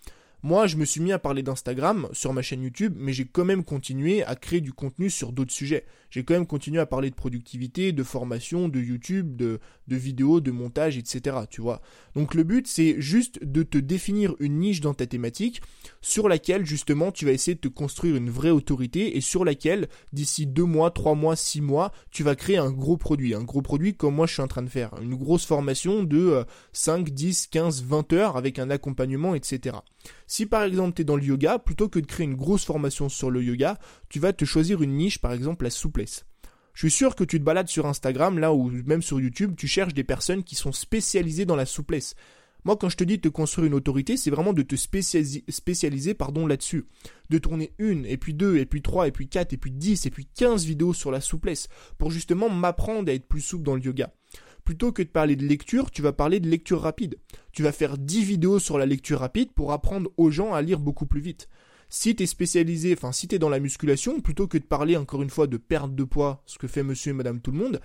Moi, 0.45 0.67
je 0.67 0.75
me 0.75 0.83
suis 0.83 0.99
mis 0.99 1.13
à 1.13 1.19
parler 1.19 1.41
d'Instagram 1.41 2.09
sur 2.11 2.33
ma 2.33 2.41
chaîne 2.41 2.63
YouTube, 2.63 2.95
mais 2.97 3.13
j'ai 3.13 3.23
quand 3.23 3.45
même 3.45 3.63
continué 3.63 4.25
à 4.25 4.35
créer 4.35 4.59
du 4.59 4.73
contenu 4.73 5.09
sur 5.09 5.31
d'autres 5.31 5.53
sujets. 5.53 5.85
J'ai 6.09 6.25
quand 6.25 6.33
même 6.33 6.45
continué 6.45 6.81
à 6.81 6.85
parler 6.85 7.09
de 7.09 7.15
productivité, 7.15 7.93
de 7.93 8.03
formation, 8.03 8.67
de 8.67 8.81
YouTube, 8.81 9.37
de, 9.37 9.61
de 9.87 9.95
vidéos, 9.95 10.39
de 10.39 10.51
montage, 10.51 10.97
etc. 10.97 11.37
Tu 11.49 11.61
vois. 11.61 11.81
Donc 12.15 12.33
le 12.33 12.43
but, 12.43 12.67
c'est 12.67 12.99
juste 12.99 13.43
de 13.43 13.63
te 13.63 13.77
définir 13.77 14.35
une 14.39 14.59
niche 14.59 14.81
dans 14.81 14.93
ta 14.93 15.05
thématique 15.05 15.61
sur 16.01 16.27
laquelle 16.27 16.65
justement 16.65 17.11
tu 17.11 17.25
vas 17.25 17.31
essayer 17.31 17.55
de 17.55 17.59
te 17.59 17.67
construire 17.67 18.15
une 18.15 18.29
vraie 18.29 18.49
autorité 18.49 19.17
et 19.17 19.21
sur 19.21 19.45
laquelle 19.45 19.87
d'ici 20.11 20.45
deux 20.45 20.65
mois, 20.65 20.91
trois 20.91 21.15
mois, 21.15 21.35
six 21.35 21.61
mois, 21.61 21.91
tu 22.11 22.23
vas 22.23 22.35
créer 22.35 22.57
un 22.57 22.71
gros 22.71 22.97
produit. 22.97 23.33
Un 23.33 23.43
gros 23.43 23.61
produit 23.61 23.95
comme 23.95 24.15
moi 24.15 24.27
je 24.27 24.33
suis 24.33 24.41
en 24.41 24.47
train 24.47 24.63
de 24.63 24.69
faire. 24.69 24.91
Une 25.01 25.15
grosse 25.15 25.45
formation 25.45 26.03
de 26.03 26.45
5, 26.73 27.09
10, 27.09 27.47
15, 27.47 27.83
20 27.83 28.13
heures 28.13 28.37
avec 28.37 28.59
un 28.59 28.69
accompagnement, 28.69 29.35
etc. 29.35 29.77
Si 30.27 30.45
par 30.45 30.63
exemple 30.63 30.93
tu 30.95 31.01
es 31.01 31.05
dans 31.05 31.15
le 31.15 31.23
yoga, 31.23 31.59
plutôt 31.59 31.89
que 31.89 31.99
de 31.99 32.05
créer 32.05 32.25
une 32.25 32.35
grosse 32.35 32.65
formation 32.65 33.09
sur 33.09 33.29
le 33.29 33.43
yoga, 33.43 33.77
tu 34.09 34.19
vas 34.19 34.33
te 34.33 34.45
choisir 34.45 34.81
une 34.81 34.95
niche, 34.95 35.19
par 35.19 35.33
exemple 35.33 35.63
la 35.63 35.69
souplesse. 35.69 36.25
Je 36.73 36.87
suis 36.87 36.91
sûr 36.91 37.15
que 37.15 37.23
tu 37.23 37.39
te 37.39 37.43
balades 37.43 37.67
sur 37.67 37.85
Instagram, 37.85 38.39
là, 38.39 38.53
ou 38.53 38.69
même 38.85 39.01
sur 39.01 39.19
YouTube, 39.19 39.53
tu 39.55 39.67
cherches 39.67 39.93
des 39.93 40.03
personnes 40.03 40.43
qui 40.43 40.55
sont 40.55 40.71
spécialisées 40.71 41.45
dans 41.45 41.55
la 41.55 41.65
souplesse. 41.65 42.15
Moi, 42.65 42.77
quand 42.77 42.89
je 42.89 42.95
te 42.95 43.03
dis 43.03 43.17
de 43.17 43.21
te 43.21 43.27
construire 43.27 43.67
une 43.67 43.73
autorité, 43.73 44.15
c'est 44.15 44.31
vraiment 44.31 44.53
de 44.53 44.61
te 44.61 44.75
spécialiser, 44.75 45.43
spécialiser 45.49 46.13
pardon, 46.13 46.47
là-dessus. 46.47 46.85
De 47.29 47.37
tourner 47.37 47.73
une, 47.77 48.05
et 48.05 48.17
puis 48.17 48.33
deux, 48.33 48.57
et 48.57 48.65
puis 48.65 48.81
trois, 48.81 49.07
et 49.07 49.11
puis 49.11 49.27
quatre, 49.27 49.53
et 49.53 49.57
puis 49.57 49.71
dix, 49.71 50.05
et 50.05 50.09
puis 50.09 50.27
quinze 50.33 50.65
vidéos 50.65 50.93
sur 50.93 51.11
la 51.11 51.19
souplesse, 51.19 51.67
pour 51.97 52.09
justement 52.09 52.49
m'apprendre 52.49 53.11
à 53.11 53.13
être 53.13 53.27
plus 53.27 53.41
souple 53.41 53.65
dans 53.65 53.75
le 53.75 53.81
yoga. 53.81 54.13
Plutôt 54.63 54.93
que 54.93 55.03
de 55.03 55.09
parler 55.09 55.35
de 55.35 55.45
lecture, 55.45 55.91
tu 55.91 56.01
vas 56.01 56.13
parler 56.13 56.39
de 56.39 56.49
lecture 56.49 56.81
rapide. 56.81 57.17
Tu 57.51 57.63
vas 57.63 57.73
faire 57.73 57.97
10 57.97 58.23
vidéos 58.23 58.59
sur 58.59 58.77
la 58.77 58.85
lecture 58.85 59.19
rapide 59.19 59.51
pour 59.51 59.73
apprendre 59.73 60.09
aux 60.15 60.31
gens 60.31 60.53
à 60.53 60.61
lire 60.61 60.79
beaucoup 60.79 61.05
plus 61.05 61.19
vite. 61.19 61.49
Si 61.95 62.15
tu 62.15 62.23
es 62.23 62.25
spécialisé, 62.25 62.95
enfin 62.97 63.11
si 63.11 63.27
tu 63.27 63.35
es 63.35 63.39
dans 63.39 63.49
la 63.49 63.59
musculation, 63.59 64.19
plutôt 64.19 64.47
que 64.47 64.57
de 64.57 64.63
parler 64.63 64.97
encore 64.97 65.21
une 65.21 65.29
fois 65.29 65.45
de 65.45 65.57
perte 65.57 65.93
de 65.93 66.03
poids, 66.03 66.41
ce 66.47 66.57
que 66.57 66.67
fait 66.67 66.81
monsieur 66.81 67.11
et 67.11 67.13
madame 67.13 67.39
tout 67.39 67.51
le 67.51 67.59
monde, 67.59 67.81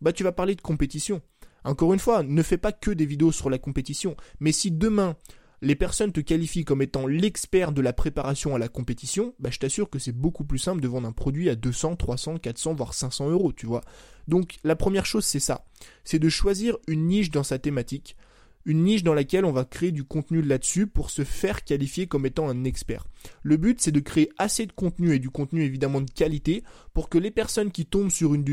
bah 0.00 0.12
tu 0.12 0.24
vas 0.24 0.32
parler 0.32 0.56
de 0.56 0.60
compétition. 0.60 1.22
Encore 1.62 1.92
une 1.92 2.00
fois, 2.00 2.24
ne 2.24 2.42
fais 2.42 2.58
pas 2.58 2.72
que 2.72 2.90
des 2.90 3.06
vidéos 3.06 3.30
sur 3.30 3.50
la 3.50 3.58
compétition, 3.58 4.16
mais 4.40 4.50
si 4.50 4.72
demain 4.72 5.16
les 5.60 5.76
personnes 5.76 6.10
te 6.10 6.18
qualifient 6.18 6.64
comme 6.64 6.82
étant 6.82 7.06
l'expert 7.06 7.70
de 7.70 7.80
la 7.80 7.92
préparation 7.92 8.56
à 8.56 8.58
la 8.58 8.66
compétition, 8.66 9.32
bah 9.38 9.50
je 9.52 9.60
t'assure 9.60 9.88
que 9.88 10.00
c'est 10.00 10.10
beaucoup 10.10 10.42
plus 10.42 10.58
simple 10.58 10.80
de 10.80 10.88
vendre 10.88 11.06
un 11.06 11.12
produit 11.12 11.48
à 11.48 11.54
200, 11.54 11.94
300, 11.94 12.38
400, 12.38 12.74
voire 12.74 12.94
500 12.94 13.30
euros, 13.30 13.52
tu 13.52 13.66
vois. 13.66 13.82
Donc 14.26 14.56
la 14.64 14.74
première 14.74 15.06
chose 15.06 15.24
c'est 15.24 15.38
ça, 15.38 15.64
c'est 16.02 16.18
de 16.18 16.28
choisir 16.28 16.78
une 16.88 17.06
niche 17.06 17.30
dans 17.30 17.44
sa 17.44 17.60
thématique, 17.60 18.16
une 18.64 18.84
niche 18.84 19.02
dans 19.02 19.14
laquelle 19.14 19.44
on 19.44 19.52
va 19.52 19.64
créer 19.64 19.92
du 19.92 20.04
contenu 20.04 20.42
là-dessus 20.42 20.86
pour 20.86 21.10
se 21.10 21.24
faire 21.24 21.64
qualifier 21.64 22.06
comme 22.06 22.26
étant 22.26 22.48
un 22.48 22.64
expert. 22.64 23.06
Le 23.42 23.56
but, 23.56 23.80
c'est 23.80 23.92
de 23.92 24.00
créer 24.00 24.30
assez 24.38 24.66
de 24.66 24.72
contenu 24.72 25.14
et 25.14 25.18
du 25.18 25.30
contenu 25.30 25.62
évidemment 25.62 26.00
de 26.00 26.10
qualité 26.10 26.62
pour 26.94 27.08
que 27.08 27.18
les 27.18 27.30
personnes 27.30 27.70
qui 27.70 27.86
tombent 27.86 28.10
sur 28.10 28.34
une 28.34 28.44
de 28.44 28.52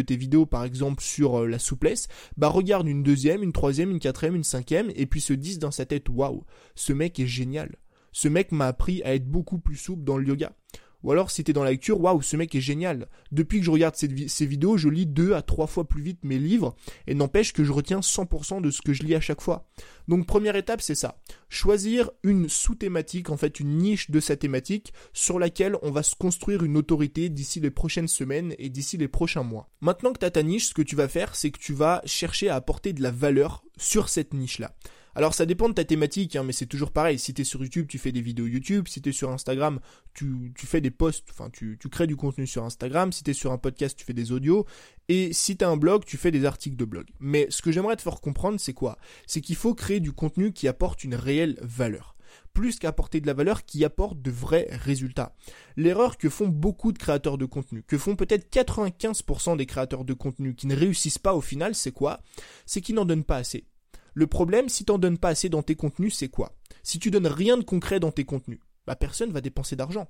tes, 0.00 0.16
vidéos, 0.16 0.46
par 0.46 0.64
exemple 0.64 1.02
sur 1.02 1.40
euh, 1.40 1.46
la 1.46 1.58
souplesse, 1.58 2.08
bah 2.36 2.48
regardent 2.48 2.88
une 2.88 3.02
deuxième, 3.02 3.42
une 3.42 3.52
troisième, 3.52 3.90
une 3.90 4.00
quatrième, 4.00 4.36
une 4.36 4.44
cinquième 4.44 4.90
et 4.94 5.06
puis 5.06 5.20
se 5.20 5.32
disent 5.32 5.58
dans 5.58 5.70
sa 5.70 5.86
tête, 5.86 6.08
waouh, 6.08 6.44
ce 6.74 6.92
mec 6.92 7.18
est 7.18 7.26
génial. 7.26 7.76
Ce 8.12 8.28
mec 8.28 8.52
m'a 8.52 8.66
appris 8.66 9.02
à 9.04 9.14
être 9.14 9.26
beaucoup 9.26 9.58
plus 9.58 9.76
souple 9.76 10.04
dans 10.04 10.16
le 10.16 10.26
yoga. 10.26 10.52
Ou 11.02 11.12
alors 11.12 11.30
si 11.30 11.44
t'es 11.44 11.52
dans 11.52 11.64
la 11.64 11.70
lecture, 11.70 12.00
waouh, 12.00 12.22
ce 12.22 12.36
mec 12.36 12.54
est 12.54 12.60
génial. 12.60 13.08
Depuis 13.32 13.58
que 13.58 13.64
je 13.64 13.70
regarde 13.70 13.96
ces, 13.96 14.46
vidéos, 14.46 14.76
je 14.76 14.88
lis 14.88 15.06
deux 15.06 15.34
à 15.34 15.42
trois 15.42 15.66
fois 15.66 15.88
plus 15.88 16.02
vite 16.02 16.20
mes 16.22 16.38
livres, 16.38 16.76
et 17.06 17.14
n'empêche 17.14 17.52
que 17.52 17.64
je 17.64 17.72
retiens 17.72 18.00
100% 18.00 18.60
de 18.60 18.70
ce 18.70 18.82
que 18.82 18.92
je 18.92 19.02
lis 19.02 19.14
à 19.14 19.20
chaque 19.20 19.40
fois. 19.40 19.68
Donc 20.08 20.26
première 20.26 20.56
étape, 20.56 20.82
c'est 20.82 20.94
ça. 20.94 21.20
Choisir 21.48 22.10
une 22.22 22.48
sous-thématique, 22.48 23.30
en 23.30 23.36
fait 23.36 23.60
une 23.60 23.78
niche 23.78 24.10
de 24.10 24.20
sa 24.20 24.36
thématique, 24.36 24.92
sur 25.12 25.38
laquelle 25.38 25.76
on 25.82 25.90
va 25.90 26.02
se 26.02 26.14
construire 26.14 26.62
une 26.64 26.76
autorité 26.76 27.28
d'ici 27.28 27.60
les 27.60 27.70
prochaines 27.70 28.08
semaines 28.08 28.54
et 28.58 28.68
d'ici 28.68 28.96
les 28.96 29.08
prochains 29.08 29.42
mois. 29.42 29.68
Maintenant 29.80 30.12
que 30.12 30.18
tu 30.18 30.26
as 30.26 30.30
ta 30.30 30.42
niche, 30.42 30.68
ce 30.68 30.74
que 30.74 30.82
tu 30.82 30.96
vas 30.96 31.08
faire, 31.08 31.34
c'est 31.34 31.50
que 31.50 31.58
tu 31.58 31.72
vas 31.72 32.02
chercher 32.04 32.48
à 32.48 32.56
apporter 32.56 32.92
de 32.92 33.02
la 33.02 33.10
valeur 33.10 33.64
sur 33.76 34.08
cette 34.08 34.34
niche-là. 34.34 34.74
Alors 35.14 35.34
ça 35.34 35.46
dépend 35.46 35.68
de 35.68 35.74
ta 35.74 35.84
thématique, 35.84 36.36
hein, 36.36 36.42
mais 36.42 36.52
c'est 36.52 36.66
toujours 36.66 36.92
pareil. 36.92 37.18
Si 37.18 37.34
tu 37.34 37.42
es 37.42 37.44
sur 37.44 37.62
YouTube, 37.62 37.86
tu 37.88 37.98
fais 37.98 38.12
des 38.12 38.20
vidéos 38.20 38.46
YouTube. 38.46 38.86
Si 38.88 39.02
tu 39.02 39.10
es 39.10 39.12
sur 39.12 39.30
Instagram, 39.30 39.80
tu, 40.14 40.52
fais 40.56 40.80
des 40.80 40.90
posts, 40.90 41.28
enfin 41.30 41.50
tu, 41.50 41.78
crées 41.90 42.06
du 42.06 42.16
contenu 42.16 42.46
sur 42.46 42.64
Instagram. 42.64 43.12
Si 43.12 43.24
tu 43.24 43.30
es 43.30 43.34
sur 43.34 43.52
un 43.52 43.58
podcast, 43.58 43.96
tu 43.96 44.04
fais 44.04 44.12
des 44.12 44.32
audios. 44.32 44.66
Et 45.08 45.32
si 45.32 45.56
tu 45.56 45.64
as 45.64 45.68
un 45.68 45.76
blog, 45.76 46.04
tu 46.04 46.16
fais 46.16 46.30
des 46.30 46.44
articles 46.44 46.76
de 46.76 46.84
blog. 46.84 47.06
Mais 47.18 47.46
ce 47.50 47.62
que 47.62 47.72
j'aimerais 47.72 47.96
te 47.96 48.02
faire 48.02 48.20
comprendre, 48.20 48.60
c'est 48.60 48.74
quoi? 48.74 48.98
C'est 49.26 49.40
qu'il 49.40 49.56
faut 49.56 49.74
créer 49.74 50.00
du 50.00 50.12
contenu 50.12 50.52
qui 50.52 50.68
apporte 50.68 51.04
une 51.04 51.14
réelle 51.14 51.58
valeur 51.62 52.16
plus 52.52 52.78
qu'apporter 52.78 53.20
de 53.20 53.26
la 53.26 53.34
valeur 53.34 53.64
qui 53.64 53.84
apporte 53.84 54.20
de 54.20 54.30
vrais 54.30 54.68
résultats. 54.70 55.34
L'erreur 55.76 56.18
que 56.18 56.28
font 56.28 56.48
beaucoup 56.48 56.92
de 56.92 56.98
créateurs 56.98 57.38
de 57.38 57.44
contenu, 57.44 57.82
que 57.82 57.98
font 57.98 58.16
peut-être 58.16 58.52
95% 58.52 59.56
des 59.56 59.66
créateurs 59.66 60.04
de 60.04 60.12
contenu 60.12 60.54
qui 60.54 60.66
ne 60.66 60.76
réussissent 60.76 61.18
pas 61.18 61.34
au 61.34 61.40
final, 61.40 61.74
c'est 61.74 61.92
quoi? 61.92 62.20
C'est 62.66 62.80
qu'ils 62.80 62.94
n'en 62.94 63.04
donnent 63.04 63.24
pas 63.24 63.36
assez. 63.36 63.64
Le 64.14 64.26
problème, 64.26 64.68
si 64.68 64.84
t'en 64.84 64.98
donnes 64.98 65.18
pas 65.18 65.30
assez 65.30 65.48
dans 65.48 65.62
tes 65.62 65.76
contenus, 65.76 66.16
c'est 66.16 66.28
quoi? 66.28 66.52
Si 66.82 66.98
tu 66.98 67.10
donnes 67.10 67.26
rien 67.26 67.56
de 67.56 67.64
concret 67.64 68.00
dans 68.00 68.12
tes 68.12 68.24
contenus, 68.24 68.60
bah 68.86 68.96
personne 68.96 69.32
va 69.32 69.40
dépenser 69.40 69.76
d'argent. 69.76 70.08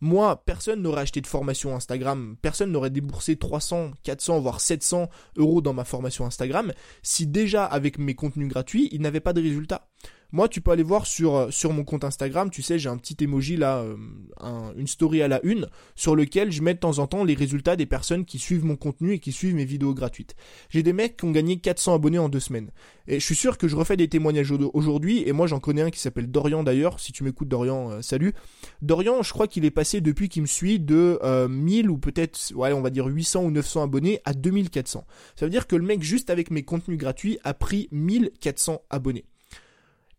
Moi, 0.00 0.44
personne 0.44 0.80
n'aurait 0.80 1.02
acheté 1.02 1.20
de 1.20 1.26
formation 1.26 1.74
Instagram, 1.74 2.36
personne 2.40 2.70
n'aurait 2.70 2.90
déboursé 2.90 3.36
300, 3.36 3.92
400, 4.04 4.40
voire 4.40 4.60
700 4.60 5.08
euros 5.36 5.60
dans 5.60 5.72
ma 5.72 5.84
formation 5.84 6.24
Instagram 6.24 6.72
si 7.02 7.26
déjà 7.26 7.64
avec 7.64 7.98
mes 7.98 8.14
contenus 8.14 8.48
gratuits, 8.48 8.88
il 8.92 9.00
n'avait 9.00 9.20
pas 9.20 9.32
de 9.32 9.42
résultat. 9.42 9.88
Moi, 10.30 10.46
tu 10.46 10.60
peux 10.60 10.72
aller 10.72 10.82
voir 10.82 11.06
sur, 11.06 11.36
euh, 11.36 11.50
sur 11.50 11.72
mon 11.72 11.84
compte 11.84 12.04
Instagram, 12.04 12.50
tu 12.50 12.60
sais, 12.60 12.78
j'ai 12.78 12.90
un 12.90 12.98
petit 12.98 13.16
emoji 13.24 13.56
là, 13.56 13.78
euh, 13.78 14.72
une 14.76 14.86
story 14.86 15.22
à 15.22 15.28
la 15.28 15.40
une, 15.42 15.68
sur 15.96 16.14
lequel 16.14 16.52
je 16.52 16.60
mets 16.60 16.74
de 16.74 16.80
temps 16.80 16.98
en 16.98 17.06
temps 17.06 17.24
les 17.24 17.32
résultats 17.32 17.76
des 17.76 17.86
personnes 17.86 18.26
qui 18.26 18.38
suivent 18.38 18.66
mon 18.66 18.76
contenu 18.76 19.14
et 19.14 19.20
qui 19.20 19.32
suivent 19.32 19.54
mes 19.54 19.64
vidéos 19.64 19.94
gratuites. 19.94 20.36
J'ai 20.68 20.82
des 20.82 20.92
mecs 20.92 21.16
qui 21.16 21.24
ont 21.24 21.30
gagné 21.30 21.58
400 21.60 21.94
abonnés 21.94 22.18
en 22.18 22.28
deux 22.28 22.40
semaines. 22.40 22.70
Et 23.06 23.20
je 23.20 23.24
suis 23.24 23.34
sûr 23.34 23.56
que 23.56 23.68
je 23.68 23.76
refais 23.76 23.96
des 23.96 24.08
témoignages 24.08 24.52
aujourd'hui, 24.74 25.26
et 25.26 25.32
moi 25.32 25.46
j'en 25.46 25.60
connais 25.60 25.80
un 25.80 25.90
qui 25.90 25.98
s'appelle 25.98 26.30
Dorian 26.30 26.62
d'ailleurs, 26.62 27.00
si 27.00 27.12
tu 27.12 27.24
m'écoutes 27.24 27.48
Dorian, 27.48 27.90
euh, 27.90 28.02
salut. 28.02 28.34
Dorian, 28.82 29.22
je 29.22 29.32
crois 29.32 29.48
qu'il 29.48 29.64
est 29.64 29.70
passé 29.70 30.02
depuis 30.02 30.28
qu'il 30.28 30.42
me 30.42 30.46
suit 30.46 30.78
de 30.78 31.18
1000 31.48 31.88
ou 31.88 31.96
peut-être, 31.96 32.52
ouais, 32.54 32.74
on 32.74 32.82
va 32.82 32.90
dire 32.90 33.06
800 33.06 33.44
ou 33.44 33.50
900 33.50 33.84
abonnés 33.84 34.20
à 34.26 34.34
2400. 34.34 35.06
Ça 35.36 35.46
veut 35.46 35.50
dire 35.50 35.66
que 35.66 35.76
le 35.76 35.86
mec, 35.86 36.02
juste 36.02 36.28
avec 36.28 36.50
mes 36.50 36.64
contenus 36.64 36.98
gratuits, 36.98 37.38
a 37.44 37.54
pris 37.54 37.88
1400 37.92 38.82
abonnés. 38.90 39.24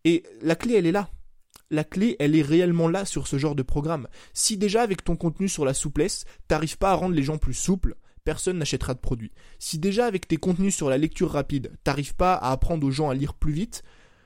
Et 0.04 0.22
la 0.42 0.54
clé, 0.56 0.74
elle 0.74 0.86
est 0.86 0.92
là. 0.92 1.10
La 1.70 1.84
clé, 1.84 2.16
elle 2.18 2.34
est 2.34 2.42
réellement 2.42 2.88
là 2.88 3.04
sur 3.04 3.28
ce 3.28 3.38
genre 3.38 3.54
de 3.54 3.62
programme. 3.62 4.08
Si 4.32 4.56
déjà 4.56 4.82
avec 4.82 5.04
ton 5.04 5.16
contenu 5.16 5.48
sur 5.48 5.64
la 5.64 5.74
souplesse, 5.74 6.24
t'arrives 6.48 6.78
pas 6.78 6.90
à 6.90 6.94
rendre 6.94 7.14
les 7.14 7.22
gens 7.22 7.38
plus 7.38 7.54
souples, 7.54 7.94
personne 8.24 8.58
n'achètera 8.58 8.94
de 8.94 8.98
produit. 8.98 9.30
Si 9.58 9.78
déjà 9.78 10.06
avec 10.06 10.26
tes 10.26 10.36
contenus 10.36 10.74
sur 10.74 10.90
la 10.90 10.98
lecture 10.98 11.30
rapide, 11.30 11.72
t'arrives 11.84 12.16
pas 12.16 12.34
à 12.34 12.50
apprendre 12.50 12.86
aux 12.86 12.90
gens 12.90 13.08
à 13.08 13.14
lire 13.14 13.34
plus 13.34 13.52
vite, 13.52 13.82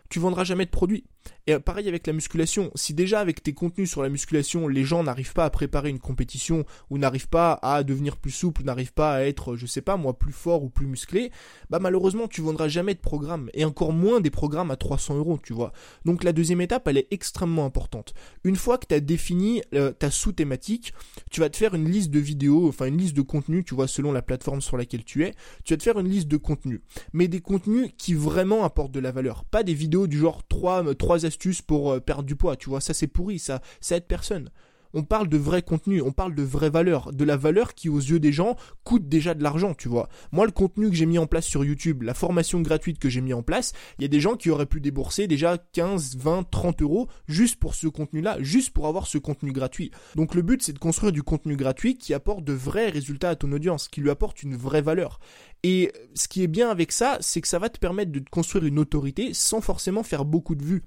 tu 0.08 0.20
vendras 0.20 0.44
jamais 0.44 0.64
de 0.64 0.70
produit. 0.70 1.04
Et 1.46 1.58
pareil 1.58 1.88
avec 1.88 2.06
la 2.06 2.14
musculation. 2.14 2.70
Si 2.74 2.94
déjà 2.94 3.20
avec 3.20 3.42
tes 3.42 3.52
contenus 3.52 3.90
sur 3.90 4.02
la 4.02 4.08
musculation, 4.08 4.66
les 4.66 4.82
gens 4.82 5.02
n'arrivent 5.02 5.34
pas 5.34 5.44
à 5.44 5.50
préparer 5.50 5.90
une 5.90 5.98
compétition 5.98 6.64
ou 6.88 6.96
n'arrivent 6.96 7.28
pas 7.28 7.58
à 7.62 7.82
devenir 7.82 8.16
plus 8.16 8.30
souple, 8.30 8.64
n'arrivent 8.64 8.94
pas 8.94 9.14
à 9.14 9.20
être, 9.22 9.56
je 9.56 9.66
sais 9.66 9.82
pas 9.82 9.98
moi, 9.98 10.18
plus 10.18 10.32
fort 10.32 10.62
ou 10.62 10.70
plus 10.70 10.86
musclé, 10.86 11.30
bah 11.68 11.78
malheureusement 11.80 12.28
tu 12.28 12.40
vendras 12.40 12.68
jamais 12.68 12.94
de 12.94 13.00
programme 13.00 13.50
et 13.52 13.66
encore 13.66 13.92
moins 13.92 14.20
des 14.20 14.30
programmes 14.30 14.70
à 14.70 14.76
300 14.76 15.16
euros, 15.16 15.38
tu 15.42 15.52
vois. 15.52 15.72
Donc 16.06 16.24
la 16.24 16.32
deuxième 16.32 16.62
étape, 16.62 16.88
elle 16.88 16.96
est 16.96 17.08
extrêmement 17.10 17.66
importante. 17.66 18.14
Une 18.44 18.56
fois 18.56 18.78
que 18.78 18.86
tu 18.86 18.94
as 18.94 19.00
défini 19.00 19.62
euh, 19.74 19.92
ta 19.92 20.10
sous-thématique, 20.10 20.94
tu 21.30 21.40
vas 21.40 21.50
te 21.50 21.58
faire 21.58 21.74
une 21.74 21.90
liste 21.90 22.10
de 22.10 22.20
vidéos, 22.20 22.68
enfin 22.68 22.86
une 22.86 22.96
liste 22.96 23.16
de 23.16 23.22
contenus, 23.22 23.64
tu 23.66 23.74
vois, 23.74 23.86
selon 23.86 24.12
la 24.12 24.22
plateforme 24.22 24.62
sur 24.62 24.78
laquelle 24.78 25.04
tu 25.04 25.24
es, 25.24 25.34
tu 25.64 25.74
vas 25.74 25.76
te 25.76 25.82
faire 25.82 25.98
une 25.98 26.08
liste 26.08 26.28
de 26.28 26.38
contenus. 26.38 26.80
Mais 27.12 27.28
des 27.28 27.40
contenus 27.40 27.90
qui 27.98 28.14
vraiment 28.14 28.64
apportent 28.64 28.92
de 28.92 29.00
la 29.00 29.12
valeur. 29.12 29.44
Pas 29.44 29.62
des 29.62 29.74
vidéos 29.74 30.06
du 30.06 30.18
genre 30.18 30.46
3, 30.48 30.94
3 30.94 31.13
astuces 31.22 31.62
pour 31.62 31.92
euh, 31.92 32.00
perdre 32.00 32.24
du 32.24 32.36
poids, 32.36 32.56
tu 32.56 32.68
vois, 32.68 32.80
ça 32.80 32.94
c'est 32.94 33.06
pourri, 33.06 33.38
ça, 33.38 33.60
ça 33.80 33.96
aide 33.96 34.06
personne 34.06 34.50
on 34.94 35.02
parle 35.02 35.28
de 35.28 35.36
vrai 35.36 35.62
contenu, 35.62 36.00
on 36.00 36.12
parle 36.12 36.34
de 36.34 36.42
vraie 36.42 36.70
valeur, 36.70 37.12
de 37.12 37.24
la 37.24 37.36
valeur 37.36 37.74
qui 37.74 37.88
aux 37.88 37.98
yeux 37.98 38.20
des 38.20 38.32
gens 38.32 38.56
coûte 38.84 39.08
déjà 39.08 39.34
de 39.34 39.42
l'argent, 39.42 39.74
tu 39.74 39.88
vois. 39.88 40.08
Moi, 40.32 40.46
le 40.46 40.52
contenu 40.52 40.88
que 40.88 40.96
j'ai 40.96 41.06
mis 41.06 41.18
en 41.18 41.26
place 41.26 41.44
sur 41.44 41.64
YouTube, 41.64 42.02
la 42.02 42.14
formation 42.14 42.60
gratuite 42.60 42.98
que 42.98 43.08
j'ai 43.08 43.20
mis 43.20 43.34
en 43.34 43.42
place, 43.42 43.72
il 43.98 44.02
y 44.02 44.04
a 44.04 44.08
des 44.08 44.20
gens 44.20 44.36
qui 44.36 44.50
auraient 44.50 44.66
pu 44.66 44.80
débourser 44.80 45.26
déjà 45.26 45.58
15, 45.58 46.16
20, 46.16 46.50
30 46.50 46.82
euros 46.82 47.08
juste 47.26 47.56
pour 47.56 47.74
ce 47.74 47.88
contenu-là, 47.88 48.36
juste 48.40 48.70
pour 48.70 48.86
avoir 48.86 49.06
ce 49.06 49.18
contenu 49.18 49.52
gratuit. 49.52 49.90
Donc 50.14 50.34
le 50.34 50.42
but, 50.42 50.62
c'est 50.62 50.72
de 50.72 50.78
construire 50.78 51.12
du 51.12 51.22
contenu 51.22 51.56
gratuit 51.56 51.96
qui 51.96 52.14
apporte 52.14 52.44
de 52.44 52.52
vrais 52.52 52.88
résultats 52.88 53.30
à 53.30 53.36
ton 53.36 53.50
audience, 53.52 53.88
qui 53.88 54.00
lui 54.00 54.10
apporte 54.10 54.42
une 54.42 54.56
vraie 54.56 54.82
valeur. 54.82 55.18
Et 55.62 55.92
ce 56.14 56.28
qui 56.28 56.42
est 56.42 56.46
bien 56.46 56.68
avec 56.68 56.92
ça, 56.92 57.16
c'est 57.20 57.40
que 57.40 57.48
ça 57.48 57.58
va 57.58 57.70
te 57.70 57.78
permettre 57.78 58.12
de 58.12 58.22
construire 58.30 58.64
une 58.64 58.78
autorité 58.78 59.32
sans 59.32 59.60
forcément 59.60 60.02
faire 60.02 60.24
beaucoup 60.24 60.54
de 60.54 60.62
vues. 60.62 60.82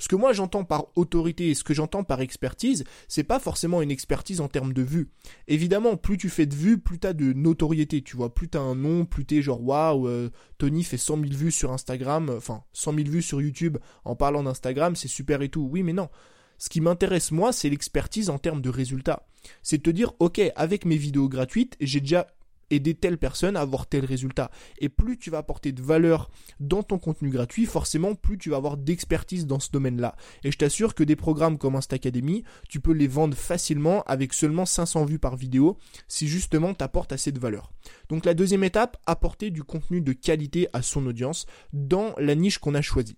Ce 0.00 0.08
que 0.08 0.16
moi 0.16 0.32
j'entends 0.32 0.64
par 0.64 0.86
autorité 0.96 1.50
et 1.50 1.54
ce 1.54 1.62
que 1.62 1.74
j'entends 1.74 2.04
par 2.04 2.22
expertise, 2.22 2.84
c'est 3.06 3.22
pas 3.22 3.38
forcément 3.38 3.82
une 3.82 3.90
expertise 3.90 4.40
en 4.40 4.48
termes 4.48 4.72
de 4.72 4.82
vues. 4.82 5.10
Évidemment, 5.46 5.96
plus 5.96 6.16
tu 6.16 6.30
fais 6.30 6.46
de 6.46 6.54
vues, 6.54 6.78
plus 6.78 6.98
t'as 6.98 7.12
de 7.12 7.34
notoriété, 7.34 8.00
tu 8.00 8.16
vois, 8.16 8.34
plus 8.34 8.48
t'as 8.48 8.60
un 8.60 8.74
nom, 8.74 9.04
plus 9.04 9.26
t'es 9.26 9.42
genre 9.42 9.62
waouh, 9.62 10.08
euh, 10.08 10.30
Tony 10.56 10.84
fait 10.84 10.96
100 10.96 11.16
000 11.16 11.26
vues 11.34 11.52
sur 11.52 11.70
Instagram, 11.70 12.32
enfin 12.34 12.64
100 12.72 12.94
000 12.94 13.08
vues 13.10 13.22
sur 13.22 13.42
YouTube 13.42 13.76
en 14.04 14.16
parlant 14.16 14.42
d'Instagram, 14.42 14.96
c'est 14.96 15.06
super 15.06 15.42
et 15.42 15.50
tout. 15.50 15.68
Oui, 15.70 15.82
mais 15.82 15.92
non. 15.92 16.08
Ce 16.56 16.68
qui 16.68 16.80
m'intéresse 16.80 17.30
moi, 17.30 17.52
c'est 17.52 17.70
l'expertise 17.70 18.30
en 18.30 18.38
termes 18.38 18.60
de 18.60 18.70
résultats. 18.70 19.26
C'est 19.62 19.78
de 19.78 19.82
te 19.82 19.90
dire, 19.90 20.12
ok, 20.18 20.40
avec 20.56 20.84
mes 20.84 20.96
vidéos 20.96 21.28
gratuites, 21.28 21.76
j'ai 21.80 22.00
déjà 22.00 22.26
aider 22.70 22.94
telle 22.94 23.18
personne 23.18 23.56
à 23.56 23.60
avoir 23.60 23.86
tel 23.86 24.04
résultat. 24.04 24.50
Et 24.78 24.88
plus 24.88 25.18
tu 25.18 25.30
vas 25.30 25.38
apporter 25.38 25.72
de 25.72 25.82
valeur 25.82 26.30
dans 26.58 26.82
ton 26.82 26.98
contenu 26.98 27.30
gratuit, 27.30 27.66
forcément 27.66 28.14
plus 28.14 28.38
tu 28.38 28.50
vas 28.50 28.56
avoir 28.56 28.76
d'expertise 28.76 29.46
dans 29.46 29.60
ce 29.60 29.70
domaine-là. 29.70 30.16
Et 30.44 30.50
je 30.50 30.58
t'assure 30.58 30.94
que 30.94 31.04
des 31.04 31.16
programmes 31.16 31.58
comme 31.58 31.76
Insta 31.76 31.96
Academy, 31.96 32.44
tu 32.68 32.80
peux 32.80 32.92
les 32.92 33.08
vendre 33.08 33.36
facilement 33.36 34.02
avec 34.04 34.32
seulement 34.32 34.66
500 34.66 35.04
vues 35.04 35.18
par 35.18 35.36
vidéo 35.36 35.76
si 36.08 36.28
justement 36.28 36.74
tu 36.74 36.84
apportes 36.84 37.12
assez 37.12 37.32
de 37.32 37.38
valeur. 37.38 37.72
Donc 38.08 38.24
la 38.24 38.34
deuxième 38.34 38.64
étape, 38.64 38.96
apporter 39.06 39.50
du 39.50 39.62
contenu 39.62 40.00
de 40.00 40.12
qualité 40.12 40.68
à 40.72 40.82
son 40.82 41.06
audience 41.06 41.46
dans 41.72 42.14
la 42.18 42.34
niche 42.34 42.58
qu'on 42.58 42.74
a 42.74 42.82
choisie. 42.82 43.16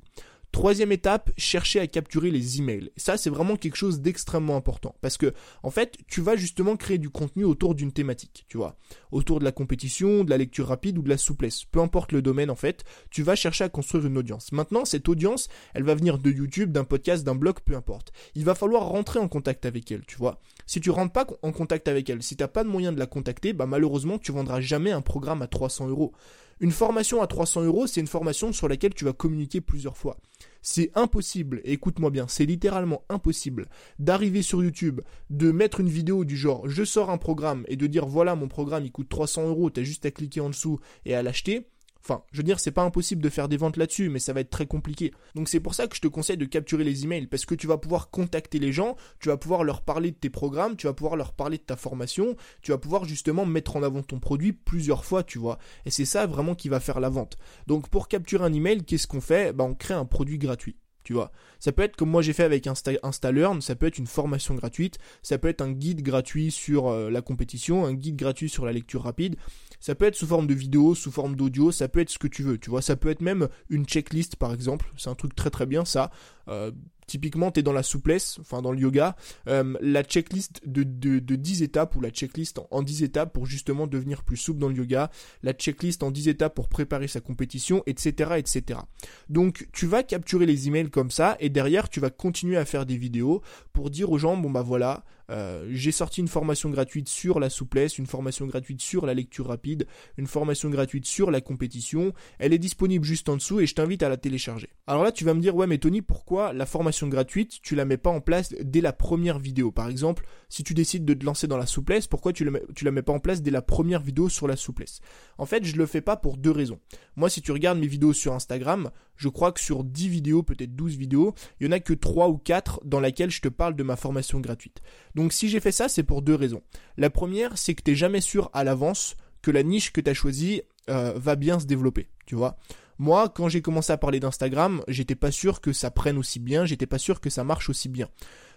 Troisième 0.52 0.92
étape, 0.92 1.30
chercher 1.38 1.80
à 1.80 1.86
capturer 1.86 2.30
les 2.30 2.58
emails. 2.58 2.90
Ça, 2.98 3.16
c'est 3.16 3.30
vraiment 3.30 3.56
quelque 3.56 3.76
chose 3.76 4.00
d'extrêmement 4.00 4.54
important 4.54 4.94
parce 5.00 5.16
que, 5.16 5.32
en 5.62 5.70
fait, 5.70 5.96
tu 6.08 6.20
vas 6.20 6.36
justement 6.36 6.76
créer 6.76 6.98
du 6.98 7.08
contenu 7.08 7.44
autour 7.44 7.74
d'une 7.74 7.90
thématique, 7.90 8.44
tu 8.48 8.58
vois, 8.58 8.76
autour 9.12 9.38
de 9.38 9.44
la 9.44 9.52
compétition, 9.52 10.24
de 10.24 10.30
la 10.30 10.36
lecture 10.36 10.68
rapide 10.68 10.98
ou 10.98 11.02
de 11.02 11.08
la 11.08 11.16
souplesse. 11.16 11.64
Peu 11.64 11.80
importe 11.80 12.12
le 12.12 12.20
domaine, 12.20 12.50
en 12.50 12.54
fait, 12.54 12.84
tu 13.08 13.22
vas 13.22 13.34
chercher 13.34 13.64
à 13.64 13.70
construire 13.70 14.04
une 14.04 14.18
audience. 14.18 14.52
Maintenant, 14.52 14.84
cette 14.84 15.08
audience, 15.08 15.48
elle 15.72 15.84
va 15.84 15.94
venir 15.94 16.18
de 16.18 16.30
YouTube, 16.30 16.70
d'un 16.70 16.84
podcast, 16.84 17.24
d'un 17.24 17.34
blog, 17.34 17.60
peu 17.64 17.74
importe. 17.74 18.12
Il 18.34 18.44
va 18.44 18.54
falloir 18.54 18.84
rentrer 18.84 19.20
en 19.20 19.28
contact 19.28 19.64
avec 19.64 19.90
elle, 19.90 20.04
tu 20.04 20.16
vois. 20.16 20.38
Si 20.66 20.82
tu 20.82 20.90
rentres 20.90 21.14
pas 21.14 21.26
en 21.40 21.52
contact 21.52 21.88
avec 21.88 22.10
elle, 22.10 22.22
si 22.22 22.36
t'as 22.36 22.46
pas 22.46 22.62
de 22.62 22.68
moyen 22.68 22.92
de 22.92 22.98
la 22.98 23.06
contacter, 23.06 23.54
bah 23.54 23.64
malheureusement, 23.64 24.18
tu 24.18 24.32
vendras 24.32 24.60
jamais 24.60 24.90
un 24.90 25.00
programme 25.00 25.40
à 25.40 25.46
300 25.46 25.88
euros. 25.88 26.12
Une 26.60 26.70
formation 26.70 27.22
à 27.22 27.26
300 27.26 27.64
euros, 27.64 27.88
c'est 27.88 28.00
une 28.00 28.06
formation 28.06 28.52
sur 28.52 28.68
laquelle 28.68 28.94
tu 28.94 29.04
vas 29.04 29.12
communiquer 29.12 29.60
plusieurs 29.60 29.96
fois. 29.96 30.16
C'est 30.62 30.92
impossible, 30.94 31.60
écoute-moi 31.64 32.10
bien, 32.10 32.28
c'est 32.28 32.46
littéralement 32.46 33.02
impossible 33.08 33.66
d'arriver 33.98 34.42
sur 34.42 34.62
YouTube, 34.62 35.00
de 35.28 35.50
mettre 35.50 35.80
une 35.80 35.88
vidéo 35.88 36.24
du 36.24 36.36
genre 36.36 36.68
je 36.68 36.84
sors 36.84 37.10
un 37.10 37.18
programme 37.18 37.64
et 37.66 37.74
de 37.74 37.88
dire 37.88 38.06
voilà 38.06 38.36
mon 38.36 38.46
programme 38.46 38.84
il 38.84 38.92
coûte 38.92 39.08
300 39.08 39.48
euros, 39.48 39.70
t'as 39.70 39.82
juste 39.82 40.06
à 40.06 40.12
cliquer 40.12 40.40
en 40.40 40.50
dessous 40.50 40.78
et 41.04 41.16
à 41.16 41.22
l'acheter. 41.24 41.71
Enfin, 42.04 42.24
je 42.32 42.38
veux 42.38 42.42
dire, 42.42 42.58
c'est 42.58 42.72
pas 42.72 42.82
impossible 42.82 43.22
de 43.22 43.28
faire 43.28 43.48
des 43.48 43.56
ventes 43.56 43.76
là-dessus, 43.76 44.08
mais 44.08 44.18
ça 44.18 44.32
va 44.32 44.40
être 44.40 44.50
très 44.50 44.66
compliqué. 44.66 45.12
Donc 45.34 45.48
c'est 45.48 45.60
pour 45.60 45.74
ça 45.74 45.86
que 45.86 45.94
je 45.94 46.00
te 46.00 46.08
conseille 46.08 46.36
de 46.36 46.44
capturer 46.44 46.84
les 46.84 47.04
emails, 47.04 47.28
parce 47.28 47.46
que 47.46 47.54
tu 47.54 47.66
vas 47.66 47.78
pouvoir 47.78 48.10
contacter 48.10 48.58
les 48.58 48.72
gens, 48.72 48.96
tu 49.20 49.28
vas 49.28 49.36
pouvoir 49.36 49.62
leur 49.62 49.82
parler 49.82 50.10
de 50.10 50.16
tes 50.16 50.30
programmes, 50.30 50.76
tu 50.76 50.86
vas 50.86 50.94
pouvoir 50.94 51.16
leur 51.16 51.32
parler 51.32 51.58
de 51.58 51.62
ta 51.62 51.76
formation, 51.76 52.36
tu 52.60 52.72
vas 52.72 52.78
pouvoir 52.78 53.04
justement 53.04 53.46
mettre 53.46 53.76
en 53.76 53.82
avant 53.82 54.02
ton 54.02 54.18
produit 54.18 54.52
plusieurs 54.52 55.04
fois, 55.04 55.22
tu 55.22 55.38
vois. 55.38 55.58
Et 55.86 55.90
c'est 55.90 56.04
ça 56.04 56.26
vraiment 56.26 56.54
qui 56.54 56.68
va 56.68 56.80
faire 56.80 57.00
la 57.00 57.08
vente. 57.08 57.38
Donc 57.66 57.88
pour 57.88 58.08
capturer 58.08 58.44
un 58.44 58.52
email, 58.52 58.84
qu'est-ce 58.84 59.06
qu'on 59.06 59.20
fait? 59.20 59.52
Bah 59.52 59.64
on 59.64 59.74
crée 59.74 59.94
un 59.94 60.04
produit 60.04 60.38
gratuit 60.38 60.76
tu 61.04 61.12
vois. 61.12 61.32
Ça 61.58 61.72
peut 61.72 61.82
être 61.82 61.96
comme 61.96 62.10
moi 62.10 62.22
j'ai 62.22 62.32
fait 62.32 62.44
avec 62.44 62.66
Insta, 62.66 62.92
InstaLearn, 63.02 63.60
ça 63.60 63.74
peut 63.74 63.86
être 63.86 63.98
une 63.98 64.06
formation 64.06 64.54
gratuite, 64.54 64.98
ça 65.22 65.38
peut 65.38 65.48
être 65.48 65.60
un 65.60 65.72
guide 65.72 66.02
gratuit 66.02 66.50
sur 66.50 66.88
euh, 66.88 67.10
la 67.10 67.22
compétition, 67.22 67.84
un 67.84 67.94
guide 67.94 68.16
gratuit 68.16 68.48
sur 68.48 68.64
la 68.64 68.72
lecture 68.72 69.02
rapide, 69.02 69.36
ça 69.80 69.94
peut 69.94 70.04
être 70.04 70.16
sous 70.16 70.26
forme 70.26 70.46
de 70.46 70.54
vidéo, 70.54 70.94
sous 70.94 71.10
forme 71.10 71.36
d'audio, 71.36 71.72
ça 71.72 71.88
peut 71.88 72.00
être 72.00 72.10
ce 72.10 72.18
que 72.18 72.28
tu 72.28 72.42
veux, 72.42 72.58
tu 72.58 72.70
vois. 72.70 72.82
Ça 72.82 72.96
peut 72.96 73.10
être 73.10 73.20
même 73.20 73.48
une 73.68 73.84
checklist 73.84 74.36
par 74.36 74.52
exemple, 74.52 74.92
c'est 74.96 75.10
un 75.10 75.14
truc 75.14 75.34
très 75.34 75.50
très 75.50 75.66
bien 75.66 75.84
ça. 75.84 76.10
Euh, 76.48 76.72
typiquement, 77.06 77.50
tu 77.50 77.60
es 77.60 77.62
dans 77.62 77.72
la 77.72 77.82
souplesse, 77.82 78.38
enfin 78.40 78.62
dans 78.62 78.72
le 78.72 78.78
yoga, 78.78 79.16
euh, 79.48 79.74
la 79.80 80.02
checklist 80.02 80.60
de, 80.66 80.82
de, 80.82 81.18
de, 81.18 81.36
10 81.36 81.62
étapes 81.62 81.96
ou 81.96 82.00
la 82.00 82.10
checklist 82.10 82.58
en, 82.58 82.66
en, 82.70 82.82
10 82.82 83.02
étapes 83.02 83.32
pour 83.32 83.46
justement 83.46 83.86
devenir 83.86 84.22
plus 84.22 84.36
souple 84.36 84.60
dans 84.60 84.68
le 84.68 84.76
yoga, 84.76 85.10
la 85.42 85.52
checklist 85.52 86.02
en 86.02 86.10
10 86.10 86.28
étapes 86.28 86.54
pour 86.54 86.68
préparer 86.68 87.08
sa 87.08 87.20
compétition, 87.20 87.82
etc., 87.86 88.32
etc. 88.36 88.80
Donc, 89.28 89.68
tu 89.72 89.86
vas 89.86 90.02
capturer 90.02 90.46
les 90.46 90.68
emails 90.68 90.90
comme 90.90 91.10
ça 91.10 91.36
et 91.40 91.48
derrière, 91.48 91.88
tu 91.88 92.00
vas 92.00 92.10
continuer 92.10 92.56
à 92.56 92.64
faire 92.64 92.86
des 92.86 92.96
vidéos 92.96 93.42
pour 93.72 93.90
dire 93.90 94.10
aux 94.10 94.18
gens, 94.18 94.36
bon 94.36 94.50
bah 94.50 94.62
voilà, 94.62 95.04
euh, 95.32 95.66
j'ai 95.70 95.92
sorti 95.92 96.20
une 96.20 96.28
formation 96.28 96.70
gratuite 96.70 97.08
sur 97.08 97.40
la 97.40 97.50
souplesse, 97.50 97.98
une 97.98 98.06
formation 98.06 98.46
gratuite 98.46 98.80
sur 98.80 99.06
la 99.06 99.14
lecture 99.14 99.46
rapide, 99.48 99.86
une 100.18 100.26
formation 100.26 100.68
gratuite 100.70 101.06
sur 101.06 101.30
la 101.30 101.40
compétition. 101.40 102.12
Elle 102.38 102.52
est 102.52 102.58
disponible 102.58 103.04
juste 103.04 103.28
en 103.28 103.36
dessous 103.36 103.60
et 103.60 103.66
je 103.66 103.74
t'invite 103.74 104.02
à 104.02 104.08
la 104.08 104.16
télécharger. 104.16 104.68
Alors 104.86 105.02
là, 105.02 105.12
tu 105.12 105.24
vas 105.24 105.34
me 105.34 105.40
dire, 105.40 105.56
ouais, 105.56 105.66
mais 105.66 105.78
Tony, 105.78 106.02
pourquoi 106.02 106.52
la 106.52 106.66
formation 106.66 107.08
gratuite, 107.08 107.60
tu 107.62 107.74
la 107.74 107.84
mets 107.84 107.96
pas 107.96 108.10
en 108.10 108.20
place 108.20 108.54
dès 108.60 108.80
la 108.80 108.92
première 108.92 109.38
vidéo? 109.38 109.72
Par 109.72 109.88
exemple, 109.88 110.26
si 110.48 110.64
tu 110.64 110.74
décides 110.74 111.04
de 111.04 111.14
te 111.14 111.24
lancer 111.24 111.46
dans 111.46 111.56
la 111.56 111.66
souplesse, 111.66 112.06
pourquoi 112.06 112.32
tu, 112.32 112.44
la 112.44 112.50
mets, 112.50 112.62
tu 112.74 112.84
la 112.84 112.90
mets 112.90 113.02
pas 113.02 113.12
en 113.12 113.20
place 113.20 113.42
dès 113.42 113.50
la 113.50 113.62
première 113.62 114.02
vidéo 114.02 114.28
sur 114.28 114.46
la 114.46 114.56
souplesse? 114.56 115.00
En 115.38 115.46
fait, 115.46 115.64
je 115.64 115.76
le 115.76 115.86
fais 115.86 116.02
pas 116.02 116.16
pour 116.16 116.36
deux 116.36 116.50
raisons. 116.50 116.78
Moi, 117.16 117.30
si 117.30 117.40
tu 117.40 117.52
regardes 117.52 117.78
mes 117.78 117.86
vidéos 117.86 118.12
sur 118.12 118.34
Instagram, 118.34 118.90
je 119.22 119.28
crois 119.28 119.52
que 119.52 119.60
sur 119.60 119.84
10 119.84 120.08
vidéos, 120.08 120.42
peut-être 120.42 120.74
12 120.74 120.96
vidéos, 120.96 121.34
il 121.60 121.66
y 121.66 121.68
en 121.68 121.72
a 121.72 121.78
que 121.78 121.92
3 121.92 122.28
ou 122.28 122.38
4 122.38 122.80
dans 122.84 122.98
lesquelles 122.98 123.30
je 123.30 123.40
te 123.40 123.48
parle 123.48 123.76
de 123.76 123.84
ma 123.84 123.94
formation 123.94 124.40
gratuite. 124.40 124.80
Donc 125.14 125.32
si 125.32 125.48
j'ai 125.48 125.60
fait 125.60 125.70
ça, 125.70 125.88
c'est 125.88 126.02
pour 126.02 126.22
deux 126.22 126.34
raisons. 126.34 126.62
La 126.96 127.08
première, 127.08 127.56
c'est 127.56 127.74
que 127.74 127.82
tu 127.84 127.92
n'es 127.92 127.96
jamais 127.96 128.20
sûr 128.20 128.50
à 128.52 128.64
l'avance 128.64 129.16
que 129.40 129.52
la 129.52 129.62
niche 129.62 129.92
que 129.92 130.00
tu 130.00 130.10
as 130.10 130.14
choisie 130.14 130.62
euh, 130.90 131.12
va 131.14 131.36
bien 131.36 131.60
se 131.60 131.66
développer, 131.66 132.08
tu 132.26 132.34
vois. 132.34 132.56
Moi, 132.98 133.28
quand 133.28 133.48
j'ai 133.48 133.62
commencé 133.62 133.92
à 133.92 133.96
parler 133.96 134.18
d'Instagram, 134.18 134.82
j'étais 134.88 135.14
pas 135.14 135.30
sûr 135.30 135.60
que 135.60 135.72
ça 135.72 135.92
prenne 135.92 136.18
aussi 136.18 136.40
bien, 136.40 136.66
j'étais 136.66 136.86
pas 136.86 136.98
sûr 136.98 137.20
que 137.20 137.30
ça 137.30 137.44
marche 137.44 137.68
aussi 137.70 137.88
bien. 137.88 138.08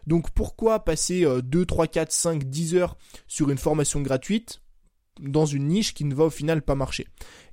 Donc 0.07 0.31
pourquoi 0.31 0.83
passer 0.83 1.27
2, 1.43 1.65
3, 1.65 1.87
4, 1.87 2.11
5, 2.11 2.43
10 2.43 2.75
heures 2.75 2.97
sur 3.27 3.51
une 3.51 3.57
formation 3.59 4.01
gratuite 4.01 4.61
dans 5.19 5.45
une 5.45 5.67
niche 5.67 5.93
qui 5.93 6.05
ne 6.05 6.15
va 6.15 6.25
au 6.25 6.29
final 6.31 6.63
pas 6.63 6.75
marcher? 6.75 7.07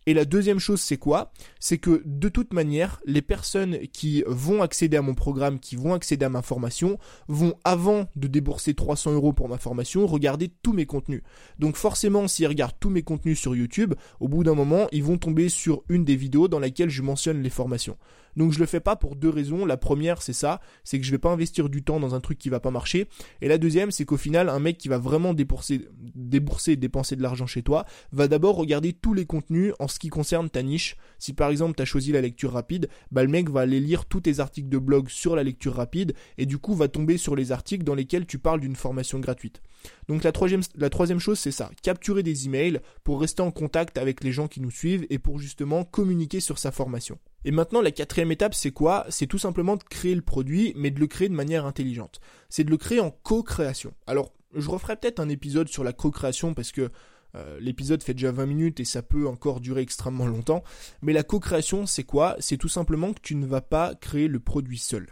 Et 0.07 0.15
la 0.15 0.25
deuxième 0.25 0.59
chose, 0.59 0.81
c'est 0.81 0.97
quoi? 0.97 1.33
C'est 1.61 1.79
que 1.79 2.03
de 2.05 2.29
toute 2.29 2.53
manière, 2.53 3.01
les 3.07 3.23
personnes 3.23 3.79
qui 3.93 4.25
vont 4.27 4.63
accéder 4.63 4.97
à 4.97 5.03
mon 5.03 5.15
programme, 5.15 5.61
qui 5.61 5.77
vont 5.77 5.95
accéder 5.95 6.25
à 6.25 6.29
ma 6.29 6.43
formation, 6.43 6.99
vont 7.29 7.55
avant 7.65 8.07
de 8.17 8.27
débourser 8.27 8.75
300 8.75 9.13
euros 9.13 9.33
pour 9.33 9.49
ma 9.49 9.59
formation, 9.59 10.07
regarder 10.07 10.51
tous 10.63 10.73
mes 10.73 10.87
contenus. 10.87 11.23
Donc 11.59 11.77
forcément, 11.77 12.27
s'ils 12.27 12.49
regardent 12.49 12.79
tous 12.81 12.91
mes 12.91 13.03
contenus 13.03 13.39
sur 13.39 13.55
YouTube, 13.55 13.95
au 14.19 14.29
bout 14.29 14.43
d'un 14.43 14.55
moment, 14.55 14.89
ils 14.91 15.05
vont 15.05 15.19
tomber 15.19 15.49
sur 15.49 15.83
une 15.89 16.05
des 16.05 16.17
vidéos 16.17 16.49
dans 16.49 16.59
laquelle 16.59 16.91
je 16.91 17.03
mentionne 17.03 17.43
les 17.43 17.51
formations. 17.51 17.97
Donc 18.37 18.53
je 18.53 18.59
le 18.59 18.67
fais 18.67 18.81
pas 18.81 18.97
pour 18.97 19.17
deux 19.17 19.29
raisons. 19.29 19.67
La 19.67 19.77
première, 19.77 20.23
c'est 20.23 20.33
ça, 20.33 20.61
c'est 20.85 20.99
que 20.99 21.05
je 21.05 21.11
vais 21.11 21.19
pas 21.19 21.31
investir 21.31 21.69
du 21.69 21.83
temps 21.83 22.01
dans 22.01 22.15
un 22.15 22.21
truc 22.21 22.39
qui 22.39 22.49
va 22.49 22.61
pas 22.61 22.71
marcher. 22.71 23.09
Et 23.41 23.49
la 23.49 23.59
deuxième, 23.59 23.91
c'est 23.91 24.05
qu'au 24.05 24.17
final, 24.17 24.49
un 24.49 24.59
mec 24.59 24.79
qui 24.79 24.89
va 24.89 24.99
vraiment 24.99 25.35
débourser, 25.35 25.89
débourser, 26.15 26.77
dépenser 26.77 27.17
de 27.17 27.23
l'argent 27.23 27.47
chez 27.47 27.63
toi, 27.63 27.85
va 28.13 28.29
d'abord 28.29 28.57
regarder 28.57 28.93
tous 28.93 29.15
les 29.15 29.27
contenus 29.27 29.75
en 29.79 29.89
ce 29.93 29.99
qui 29.99 30.09
concerne 30.09 30.51
ta 30.51 30.63
niche. 30.63 30.97
Si 31.19 31.33
par 31.33 31.51
exemple 31.51 31.75
tu 31.77 31.83
as 31.83 31.87
choisi 31.87 32.13
la 32.13 32.21
lecture 32.21 32.53
rapide, 32.53 32.89
bah 33.11 33.23
le 33.23 33.29
mec 33.29 33.49
va 33.49 33.61
aller 33.61 33.81
lire 33.81 34.07
tous 34.07 34.23
tes 34.23 34.41
articles 34.41 34.69
de 34.69 34.79
blog 34.79 35.09
sur 35.09 35.37
la 35.37 35.45
lecture 35.45 35.75
rapide 35.75 36.15
et 36.39 36.47
du 36.47 36.59
coup 36.59 36.75
va 36.75 36.89
tomber 36.89 37.17
sur 37.17 37.37
les 37.37 37.53
articles 37.53 37.85
dans 37.85 37.95
lesquels 37.95 38.27
tu 38.27 38.39
parles 38.39 38.61
d'une 38.61 38.77
formation 38.77 39.21
gratuite. 39.21 39.63
Donc 40.09 40.25
la 40.25 40.33
troisième, 40.33 40.63
la 40.77 40.91
troisième 40.91 41.19
chose 41.21 41.39
c'est 41.39 41.51
ça, 41.51 41.71
capturer 41.83 42.23
des 42.23 42.47
emails 42.47 42.81
pour 43.05 43.21
rester 43.21 43.43
en 43.43 43.51
contact 43.51 43.99
avec 43.99 44.25
les 44.25 44.33
gens 44.33 44.49
qui 44.49 44.61
nous 44.61 44.71
suivent 44.71 45.07
et 45.11 45.19
pour 45.19 45.39
justement 45.39 45.85
communiquer 45.85 46.41
sur 46.41 46.59
sa 46.59 46.73
formation. 46.73 47.19
Et 47.45 47.51
maintenant, 47.51 47.81
la 47.81 47.91
quatrième 47.91 48.31
étape, 48.31 48.55
c'est 48.55 48.71
quoi? 48.71 49.05
C'est 49.09 49.27
tout 49.27 49.39
simplement 49.39 49.77
de 49.77 49.83
créer 49.83 50.15
le 50.15 50.23
produit, 50.23 50.73
mais 50.77 50.91
de 50.91 51.01
le 51.01 51.09
créer 51.09 51.29
de 51.29 51.35
manière 51.35 51.67
intelligente. 51.67 52.21
C'est 52.49 52.63
de 52.63 52.71
le 52.71 52.77
créer 52.77 53.01
en 53.01 53.11
co-création. 53.11 53.95
Alors, 54.07 54.33
je 54.55 54.69
referai 54.71 54.97
peut-être 54.97 55.21
un 55.21 55.29
épisode 55.29 55.69
sur 55.69 55.83
la 55.83 55.93
co-création 55.93 56.55
parce 56.55 56.73
que 56.73 56.91
euh, 57.35 57.59
l'épisode 57.61 58.03
fait 58.03 58.15
déjà 58.15 58.31
20 58.31 58.47
minutes 58.47 58.81
et 58.81 58.85
ça 58.85 59.03
peut 59.03 59.27
encore 59.27 59.61
durer 59.61 59.83
extrêmement 59.83 60.27
longtemps. 60.27 60.63
Mais 61.01 61.13
la 61.13 61.23
co-création, 61.23 61.87
c'est 61.87 62.05
quoi? 62.05 62.37
C'est 62.39 62.57
tout 62.57 62.69
simplement 62.69 63.13
que 63.13 63.21
tu 63.21 63.35
ne 63.35 63.47
vas 63.47 63.61
pas 63.61 63.95
créer 63.95 64.29
le 64.29 64.41
produit 64.41 64.79
seul. 64.79 65.09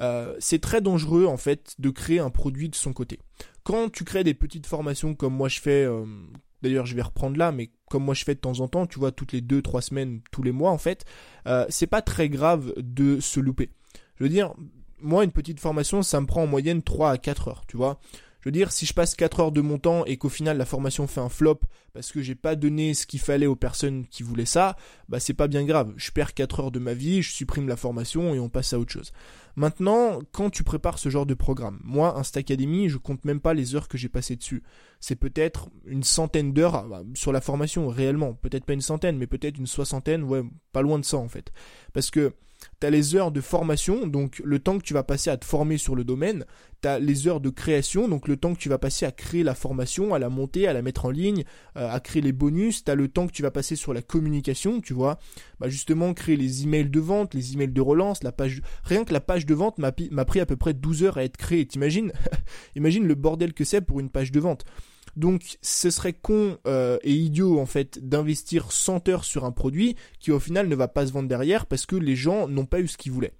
Euh, 0.00 0.34
c'est 0.38 0.60
très 0.60 0.80
dangereux 0.80 1.26
en 1.26 1.36
fait 1.36 1.74
de 1.78 1.90
créer 1.90 2.20
un 2.20 2.30
produit 2.30 2.68
de 2.68 2.74
son 2.74 2.92
côté. 2.92 3.18
Quand 3.64 3.90
tu 3.90 4.04
crées 4.04 4.24
des 4.24 4.32
petites 4.32 4.66
formations 4.66 5.14
comme 5.14 5.34
moi 5.34 5.48
je 5.48 5.60
fais, 5.60 5.84
euh, 5.84 6.06
d'ailleurs 6.62 6.86
je 6.86 6.94
vais 6.94 7.02
reprendre 7.02 7.36
là, 7.36 7.52
mais 7.52 7.70
comme 7.90 8.04
moi 8.04 8.14
je 8.14 8.24
fais 8.24 8.34
de 8.34 8.40
temps 8.40 8.60
en 8.60 8.68
temps, 8.68 8.86
tu 8.86 8.98
vois, 8.98 9.12
toutes 9.12 9.32
les 9.32 9.42
2-3 9.42 9.82
semaines, 9.82 10.20
tous 10.30 10.42
les 10.42 10.52
mois 10.52 10.70
en 10.70 10.78
fait, 10.78 11.04
c'est 11.68 11.86
pas 11.86 12.00
très 12.00 12.28
grave 12.30 12.72
de 12.78 13.20
se 13.20 13.40
louper. 13.40 13.70
Je 14.16 14.24
veux 14.24 14.30
dire, 14.30 14.54
moi 15.02 15.24
une 15.24 15.32
petite 15.32 15.60
formation 15.60 16.02
ça 16.02 16.20
me 16.20 16.26
prend 16.26 16.44
en 16.44 16.46
moyenne 16.46 16.82
3 16.82 17.10
à 17.10 17.18
4 17.18 17.48
heures, 17.48 17.62
tu 17.66 17.76
vois. 17.76 18.00
Je 18.40 18.48
veux 18.48 18.52
dire, 18.52 18.72
si 18.72 18.86
je 18.86 18.94
passe 18.94 19.14
4 19.14 19.40
heures 19.40 19.52
de 19.52 19.60
mon 19.60 19.78
temps 19.78 20.04
et 20.06 20.16
qu'au 20.16 20.28
final 20.28 20.56
la 20.56 20.64
formation 20.64 21.06
fait 21.06 21.20
un 21.20 21.28
flop 21.28 21.60
parce 21.92 22.10
que 22.10 22.22
j'ai 22.22 22.34
pas 22.34 22.56
donné 22.56 22.94
ce 22.94 23.06
qu'il 23.06 23.20
fallait 23.20 23.46
aux 23.46 23.56
personnes 23.56 24.06
qui 24.06 24.22
voulaient 24.22 24.44
ça, 24.46 24.76
bah 25.08 25.20
c'est 25.20 25.34
pas 25.34 25.48
bien 25.48 25.64
grave. 25.64 25.92
Je 25.96 26.10
perds 26.10 26.34
4 26.34 26.60
heures 26.60 26.70
de 26.70 26.78
ma 26.78 26.94
vie, 26.94 27.22
je 27.22 27.32
supprime 27.32 27.68
la 27.68 27.76
formation 27.76 28.34
et 28.34 28.40
on 28.40 28.48
passe 28.48 28.72
à 28.72 28.78
autre 28.78 28.92
chose. 28.92 29.12
Maintenant, 29.56 30.20
quand 30.32 30.48
tu 30.48 30.62
prépares 30.62 30.98
ce 30.98 31.08
genre 31.08 31.26
de 31.26 31.34
programme, 31.34 31.80
moi, 31.84 32.16
Insta 32.18 32.40
Academy, 32.40 32.88
je 32.88 32.96
compte 32.96 33.24
même 33.24 33.40
pas 33.40 33.52
les 33.52 33.74
heures 33.74 33.88
que 33.88 33.98
j'ai 33.98 34.08
passées 34.08 34.36
dessus. 34.36 34.62
C'est 35.00 35.16
peut-être 35.16 35.68
une 35.86 36.04
centaine 36.04 36.52
d'heures 36.52 36.76
ah, 36.76 36.86
bah, 36.88 37.02
sur 37.14 37.32
la 37.32 37.40
formation, 37.40 37.88
réellement. 37.88 38.34
Peut-être 38.34 38.64
pas 38.64 38.72
une 38.72 38.80
centaine, 38.80 39.18
mais 39.18 39.26
peut-être 39.26 39.58
une 39.58 39.66
soixantaine, 39.66 40.22
ouais, 40.22 40.42
pas 40.72 40.82
loin 40.82 40.98
de 40.98 41.04
ça 41.04 41.16
en 41.16 41.28
fait. 41.28 41.52
Parce 41.92 42.10
que 42.10 42.32
tu 42.80 42.86
as 42.86 42.90
les 42.90 43.14
heures 43.14 43.32
de 43.32 43.40
formation, 43.40 44.06
donc 44.06 44.40
le 44.44 44.58
temps 44.58 44.78
que 44.78 44.84
tu 44.84 44.94
vas 44.94 45.02
passer 45.02 45.30
à 45.30 45.36
te 45.36 45.44
former 45.44 45.78
sur 45.78 45.94
le 45.94 46.04
domaine, 46.04 46.44
tu 46.82 46.88
as 46.88 46.98
les 46.98 47.28
heures 47.28 47.40
de 47.40 47.50
création, 47.50 48.08
donc 48.08 48.28
le 48.28 48.36
temps 48.36 48.54
que 48.54 48.58
tu 48.58 48.68
vas 48.68 48.78
passer 48.78 49.06
à 49.06 49.12
créer 49.12 49.42
la 49.42 49.54
formation, 49.54 50.14
à 50.14 50.18
la 50.18 50.28
monter, 50.28 50.66
à 50.66 50.72
la 50.72 50.82
mettre 50.82 51.04
en 51.04 51.10
ligne, 51.10 51.44
euh, 51.76 51.90
à 51.90 52.00
créer 52.00 52.22
les 52.22 52.32
bonus, 52.32 52.84
tu 52.84 52.90
as 52.90 52.94
le 52.94 53.08
temps 53.08 53.26
que 53.26 53.32
tu 53.32 53.42
vas 53.42 53.50
passer 53.50 53.76
sur 53.76 53.92
la 53.92 54.02
communication, 54.02 54.80
tu 54.80 54.94
vois, 54.94 55.18
bah 55.58 55.68
justement 55.68 56.14
créer 56.14 56.36
les 56.36 56.64
emails 56.64 56.90
de 56.90 57.00
vente, 57.00 57.34
les 57.34 57.54
emails 57.54 57.68
de 57.68 57.80
relance, 57.80 58.22
la 58.22 58.32
page 58.32 58.62
rien 58.84 59.04
que 59.04 59.12
la 59.12 59.20
page 59.20 59.46
de 59.46 59.54
vente 59.54 59.78
m'a 59.78 59.92
pris 60.24 60.40
à 60.40 60.46
peu 60.46 60.56
près 60.56 60.74
12 60.74 61.04
heures 61.04 61.18
à 61.18 61.24
être 61.24 61.36
créée, 61.36 61.66
t'imagines? 61.66 62.12
Imagine 62.76 63.06
le 63.06 63.14
bordel 63.14 63.52
que 63.52 63.64
c'est 63.64 63.80
pour 63.80 64.00
une 64.00 64.10
page 64.10 64.32
de 64.32 64.40
vente. 64.40 64.64
Donc 65.16 65.58
ce 65.62 65.90
serait 65.90 66.12
con 66.12 66.58
euh, 66.66 66.98
et 67.02 67.12
idiot 67.12 67.58
en 67.58 67.66
fait 67.66 68.06
d'investir 68.06 68.72
100 68.72 69.08
heures 69.08 69.24
sur 69.24 69.44
un 69.44 69.52
produit 69.52 69.96
qui 70.18 70.30
au 70.30 70.40
final 70.40 70.68
ne 70.68 70.74
va 70.74 70.88
pas 70.88 71.06
se 71.06 71.12
vendre 71.12 71.28
derrière 71.28 71.66
parce 71.66 71.86
que 71.86 71.96
les 71.96 72.16
gens 72.16 72.48
n'ont 72.48 72.66
pas 72.66 72.80
eu 72.80 72.88
ce 72.88 72.96
qu'ils 72.96 73.12
voulaient. 73.12 73.34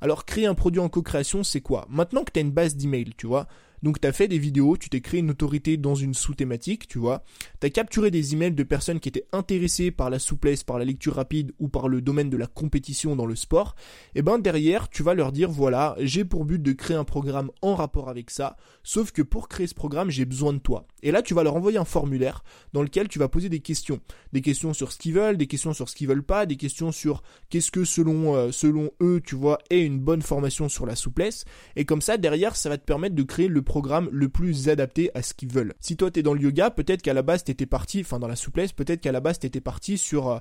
Alors 0.00 0.24
créer 0.24 0.46
un 0.46 0.54
produit 0.54 0.80
en 0.80 0.88
co-création 0.88 1.42
c'est 1.42 1.60
quoi? 1.60 1.86
Maintenant 1.88 2.24
que 2.24 2.32
tu 2.32 2.38
as 2.38 2.42
une 2.42 2.52
base 2.52 2.76
d'email, 2.76 3.12
tu 3.16 3.26
vois, 3.26 3.46
donc 3.86 4.00
tu 4.00 4.08
as 4.08 4.12
fait 4.12 4.26
des 4.26 4.40
vidéos, 4.40 4.76
tu 4.76 4.90
t'es 4.90 5.00
créé 5.00 5.20
une 5.20 5.30
autorité 5.30 5.76
dans 5.76 5.94
une 5.94 6.12
sous-thématique, 6.12 6.88
tu 6.88 6.98
vois. 6.98 7.22
Tu 7.60 7.68
as 7.68 7.70
capturé 7.70 8.10
des 8.10 8.32
emails 8.32 8.50
de 8.50 8.64
personnes 8.64 8.98
qui 8.98 9.08
étaient 9.08 9.28
intéressées 9.30 9.92
par 9.92 10.10
la 10.10 10.18
souplesse, 10.18 10.64
par 10.64 10.80
la 10.80 10.84
lecture 10.84 11.14
rapide 11.14 11.52
ou 11.60 11.68
par 11.68 11.86
le 11.86 12.00
domaine 12.00 12.28
de 12.28 12.36
la 12.36 12.48
compétition 12.48 13.14
dans 13.14 13.26
le 13.26 13.36
sport. 13.36 13.76
Et 14.16 14.22
ben 14.22 14.40
derrière, 14.40 14.88
tu 14.88 15.04
vas 15.04 15.14
leur 15.14 15.30
dire 15.30 15.52
voilà, 15.52 15.94
j'ai 16.00 16.24
pour 16.24 16.46
but 16.46 16.60
de 16.60 16.72
créer 16.72 16.96
un 16.96 17.04
programme 17.04 17.52
en 17.62 17.76
rapport 17.76 18.08
avec 18.08 18.30
ça, 18.30 18.56
sauf 18.82 19.12
que 19.12 19.22
pour 19.22 19.46
créer 19.46 19.68
ce 19.68 19.74
programme, 19.74 20.10
j'ai 20.10 20.24
besoin 20.24 20.52
de 20.52 20.58
toi. 20.58 20.88
Et 21.04 21.12
là, 21.12 21.22
tu 21.22 21.34
vas 21.34 21.44
leur 21.44 21.54
envoyer 21.54 21.78
un 21.78 21.84
formulaire 21.84 22.42
dans 22.72 22.82
lequel 22.82 23.06
tu 23.06 23.20
vas 23.20 23.28
poser 23.28 23.48
des 23.48 23.60
questions, 23.60 24.00
des 24.32 24.40
questions 24.40 24.74
sur 24.74 24.90
ce 24.90 24.98
qu'ils 24.98 25.14
veulent, 25.14 25.36
des 25.36 25.46
questions 25.46 25.72
sur 25.72 25.88
ce 25.88 25.94
qu'ils 25.94 26.08
veulent 26.08 26.24
pas, 26.24 26.44
des 26.44 26.56
questions 26.56 26.90
sur 26.90 27.22
qu'est-ce 27.50 27.70
que 27.70 27.84
selon 27.84 28.34
euh, 28.34 28.50
selon 28.50 28.90
eux, 29.00 29.20
tu 29.24 29.36
vois, 29.36 29.58
est 29.70 29.82
une 29.82 30.00
bonne 30.00 30.22
formation 30.22 30.68
sur 30.68 30.86
la 30.86 30.96
souplesse 30.96 31.44
et 31.76 31.84
comme 31.84 32.02
ça 32.02 32.16
derrière, 32.16 32.56
ça 32.56 32.68
va 32.68 32.78
te 32.78 32.84
permettre 32.84 33.14
de 33.14 33.22
créer 33.22 33.46
le 33.46 33.62
programme 33.62 33.75
le 34.10 34.28
plus 34.28 34.68
adapté 34.68 35.10
à 35.14 35.22
ce 35.22 35.34
qu'ils 35.34 35.52
veulent. 35.52 35.74
Si 35.80 35.96
toi 35.96 36.10
t'es 36.10 36.22
dans 36.22 36.34
le 36.34 36.40
yoga, 36.40 36.70
peut-être 36.70 37.02
qu'à 37.02 37.14
la 37.14 37.22
base 37.22 37.44
t'étais 37.44 37.66
parti, 37.66 38.00
enfin 38.00 38.18
dans 38.18 38.28
la 38.28 38.36
souplesse, 38.36 38.72
peut-être 38.72 39.00
qu'à 39.00 39.12
la 39.12 39.20
base 39.20 39.38
t'étais 39.38 39.60
parti 39.60 39.98
sur 39.98 40.28
euh, 40.28 40.38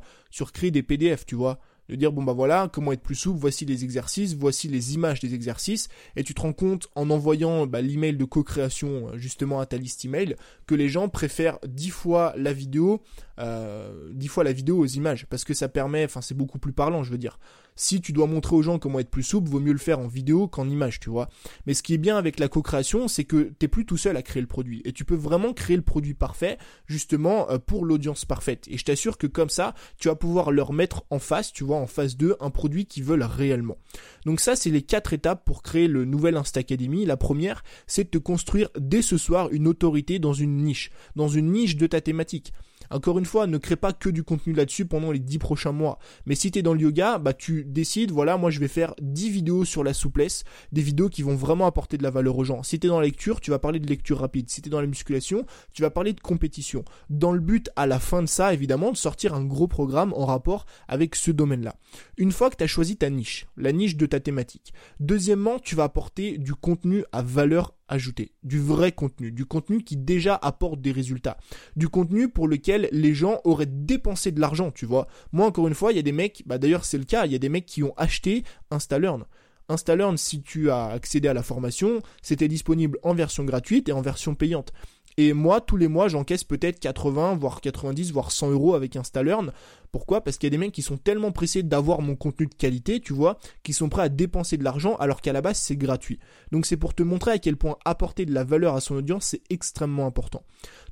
créer 0.54 0.72
des 0.72 0.84
PDF, 0.84 1.26
tu 1.26 1.36
vois. 1.36 1.60
De 1.88 1.96
dire 1.96 2.12
bon 2.12 2.24
bah 2.24 2.34
voilà 2.34 2.68
comment 2.74 2.94
être 2.94 3.04
plus 3.04 3.14
souple 3.14 3.40
voici 3.40 3.64
les 3.64 3.84
exercices 3.84 4.34
voici 4.34 4.68
les 4.68 4.96
images 4.96 5.20
des 5.20 5.36
exercices. 5.36 5.88
Et 6.16 6.24
tu 6.24 6.34
te 6.34 6.42
rends 6.42 6.54
compte 6.54 6.88
en 6.96 7.12
envoyant 7.12 7.68
bah, 7.68 7.82
l'email 7.82 8.18
de 8.18 8.26
co-création 8.26 9.10
euh, 9.10 9.18
justement 9.18 9.60
à 9.60 9.68
ta 9.68 9.78
liste 9.78 10.04
email 10.04 10.36
que 10.66 10.74
les 10.74 10.90
gens 10.90 11.10
préfèrent 11.10 11.60
dix 11.68 11.92
fois 11.92 12.34
la 12.38 12.54
vidéo 12.54 13.04
euh, 13.38 14.10
dix 14.14 14.28
fois 14.30 14.44
la 14.44 14.52
vidéo 14.52 14.80
aux 14.80 14.88
images. 14.88 15.28
Parce 15.28 15.44
que 15.44 15.54
ça 15.54 15.70
permet 15.70 16.06
enfin 16.06 16.22
c'est 16.22 16.36
beaucoup 16.36 16.58
plus 16.58 16.74
parlant 16.74 17.04
je 17.04 17.12
veux 17.12 17.20
dire 17.20 17.38
si 17.76 18.02
tu 18.02 18.14
dois 18.14 18.28
montrer 18.28 18.56
aux 18.56 18.62
gens 18.62 18.80
comment 18.80 19.00
être 19.00 19.10
plus 19.10 19.24
souple, 19.24 19.50
vaut 19.50 19.60
mieux 19.60 19.74
le 19.74 19.78
faire 19.78 20.00
en 20.00 20.08
vidéo 20.08 20.48
qu'en 20.48 20.70
image, 20.70 21.00
tu 21.00 21.10
vois. 21.10 21.30
Mais 21.66 21.74
ce 21.74 21.84
qui 21.84 21.94
est 21.94 21.98
bien 21.98 22.18
avec 22.18 22.40
la 22.40 22.48
co-création, 22.48 23.08
c'est 23.08 23.26
que 23.26 23.52
t'es 23.60 23.68
plus 23.68 23.86
tout 23.86 23.98
seul 23.98 24.18
à 24.18 24.22
créer 24.22 24.42
le 24.42 24.48
produit. 24.48 24.82
Et 24.86 24.94
tu 24.94 25.06
peux 25.06 25.16
vraiment 25.16 25.54
créer 25.54 25.76
le 25.76 25.82
produit 25.82 26.14
parfait, 26.14 26.58
justement, 26.88 27.50
euh, 27.50 27.58
pour 27.58 27.86
l'audience 27.86 28.26
parfaite. 28.26 28.66
Et 28.70 28.78
je 28.78 28.86
t'assure 28.86 29.18
que 29.18 29.28
comme 29.28 29.50
ça, 29.50 29.74
tu 29.98 30.08
vas 30.08 30.16
pouvoir 30.16 30.52
leur 30.52 30.74
mettre 30.74 31.04
en 31.10 31.20
face, 31.20 31.52
tu 31.52 31.64
vois, 31.64 31.78
en 31.78 31.88
face 31.88 32.18
d'eux, 32.18 32.36
un 32.40 32.50
produit 32.50 32.86
qu'ils 32.86 33.04
veulent 33.04 33.24
réellement. 33.24 33.78
Donc 34.26 34.40
ça, 34.40 34.56
c'est 34.56 34.70
les 34.70 34.82
quatre 34.82 35.14
étapes 35.14 35.44
pour 35.46 35.62
créer 35.62 35.88
le 35.88 36.06
nouvel 36.06 36.38
Insta 36.38 36.62
Academy. 36.62 37.06
La 37.06 37.18
première, 37.18 37.64
c'est 37.88 38.06
de 38.06 38.10
te 38.10 38.18
construire 38.18 38.70
dès 38.80 39.02
ce 39.02 39.18
soir 39.18 39.50
une 39.52 39.68
autorité 39.68 40.20
dans 40.20 40.34
une 40.34 40.58
niche, 40.58 40.92
dans 41.16 41.28
une 41.28 41.52
niche 41.52 41.76
de 41.76 41.88
ta 41.88 42.02
thématique. 42.02 42.54
Encore 42.90 43.20
une 43.20 43.26
fois, 43.26 43.48
ne 43.48 43.58
crée 43.58 43.76
pas 43.76 43.94
que 43.94 44.10
du 44.10 44.24
contenu 44.24 44.54
là-dessus 44.54 44.86
pendant 44.86 45.12
les 45.12 45.20
10 45.20 45.38
prochains 45.38 45.72
mois. 45.72 46.00
Mais 46.26 46.36
si 46.36 46.52
tu 46.52 46.60
es 46.60 46.62
dans 46.62 46.74
le 46.74 46.82
yoga, 46.82 47.18
bah 47.18 47.34
tu 47.34 47.64
décides, 47.66 48.12
voilà, 48.12 48.38
moi 48.38 48.50
je 48.50 48.60
vais 48.60 48.68
faire 48.68 48.94
10 49.02 49.30
vidéos 49.30 49.66
sur 49.66 49.84
la 49.84 49.94
souplesse, 49.94 50.44
des 50.72 50.82
vidéos 50.82 51.10
qui 51.10 51.22
vont 51.22 51.36
vraiment 51.36 51.66
apporter 51.66 51.98
de 51.98 52.04
la 52.04 52.10
valeur 52.10 52.38
aux 52.38 52.44
gens. 52.44 52.64
Si 52.64 52.80
tu 52.80 52.88
es 52.88 52.90
dans 52.90 53.00
la 53.00 53.06
lecture, 53.06 53.42
tu 53.42 53.52
vas 53.52 53.60
parler 53.60 53.80
de 53.80 53.88
lecture 53.88 54.20
rapide. 54.20 54.50
Si 54.50 54.62
tu 54.62 54.70
es 54.70 54.72
dans 54.72 54.82
la 54.82 54.88
musculation, 54.88 55.46
tu 55.74 55.82
vas 55.82 55.90
parler 55.90 56.14
de 56.14 56.20
compétition. 56.20 56.84
Dans 57.10 57.32
le 57.32 57.40
but, 57.40 57.70
à 57.76 57.88
la 57.88 58.00
fin 58.00 58.22
de 58.22 58.28
ça, 58.28 58.54
évidemment, 58.54 58.92
de 58.92 58.98
sortir 58.98 59.34
un 59.34 59.44
gros 59.44 59.68
programme 59.68 60.14
en 60.14 60.26
rapport 60.26 60.66
avec 60.88 61.16
ce 61.16 61.32
domaine-là. 61.32 61.76
Une 62.18 62.32
fois 62.32 62.50
que 62.50 62.56
tu 62.56 62.64
as 62.64 62.68
choisi 62.68 62.98
ta 62.98 63.10
niche, 63.10 63.48
la 63.58 63.72
niche 63.72 63.98
de 63.98 64.06
ta 64.06 64.20
thématique. 64.20 64.74
Deuxièmement, 65.00 65.60
tu 65.60 65.76
vas 65.76 65.84
apporter 65.84 66.38
du 66.38 66.54
contenu 66.54 67.04
à 67.12 67.22
valeur 67.22 67.74
ajouter, 67.88 68.34
du 68.44 68.60
vrai 68.60 68.92
contenu, 68.92 69.32
du 69.32 69.46
contenu 69.46 69.84
qui 69.84 69.98
déjà 69.98 70.36
apporte 70.36 70.82
des 70.82 70.92
résultats, 70.92 71.38
du 71.76 71.88
contenu 71.88 72.30
pour 72.30 72.48
lequel 72.48 72.90
les 72.92 73.14
gens 73.14 73.40
auraient 73.44 73.66
dépensé 73.66 74.32
de 74.32 74.40
l'argent, 74.40 74.72
tu 74.72 74.86
vois. 74.86 75.08
Moi, 75.32 75.46
encore 75.46 75.68
une 75.68 75.74
fois, 75.74 75.92
il 75.92 75.96
y 75.96 76.00
a 76.00 76.04
des 76.04 76.12
mecs, 76.12 76.44
bah 76.46 76.58
d'ailleurs 76.58 76.86
c'est 76.86 76.98
le 76.98 77.04
cas, 77.06 77.26
il 77.26 77.32
y 77.32 77.36
a 77.36 77.40
des 77.40 77.50
mecs 77.50 77.66
qui 77.66 77.84
ont 77.84 77.94
acheté 77.98 78.44
InstaLearn. 78.72 79.26
InstaLearn, 79.70 80.18
si 80.18 80.42
tu 80.42 80.70
as 80.70 80.88
accédé 80.88 81.28
à 81.28 81.34
la 81.34 81.44
formation, 81.44 82.02
c'était 82.22 82.48
disponible 82.48 83.00
en 83.04 83.14
version 83.16 83.44
gratuite 83.44 83.90
et 83.90 83.94
en 83.94 84.02
version 84.02 84.36
payante. 84.36 84.74
Et 85.18 85.32
moi, 85.32 85.62
tous 85.62 85.78
les 85.78 85.88
mois, 85.88 86.10
j'encaisse 86.10 86.44
peut-être 86.44 86.80
80, 86.80 87.36
voire 87.38 87.62
90, 87.62 88.12
voire 88.12 88.32
100 88.32 88.52
euros 88.52 88.76
avec 88.76 88.96
InstaLearn. 88.96 89.54
Pourquoi? 89.94 90.22
Parce 90.22 90.38
qu'il 90.38 90.48
y 90.48 90.50
a 90.50 90.52
des 90.52 90.58
mecs 90.58 90.74
qui 90.74 90.82
sont 90.82 90.98
tellement 90.98 91.32
pressés 91.32 91.64
d'avoir 91.64 92.02
mon 92.02 92.18
contenu 92.18 92.48
de 92.48 92.54
qualité, 92.54 93.00
tu 93.00 93.14
vois, 93.14 93.38
qui 93.64 93.72
sont 93.72 93.88
prêts 93.88 94.02
à 94.02 94.10
dépenser 94.10 94.58
de 94.58 94.64
l'argent 94.66 94.96
alors 94.98 95.22
qu'à 95.22 95.32
la 95.32 95.40
base 95.40 95.58
c'est 95.58 95.78
gratuit. 95.78 96.20
Donc 96.52 96.66
c'est 96.66 96.76
pour 96.76 96.94
te 96.94 97.02
montrer 97.02 97.32
à 97.32 97.38
quel 97.38 97.56
point 97.56 97.78
apporter 97.86 98.26
de 98.26 98.34
la 98.34 98.44
valeur 98.44 98.76
à 98.76 98.82
son 98.82 98.96
audience 98.96 99.28
c'est 99.28 99.42
extrêmement 99.50 100.06
important. 100.06 100.44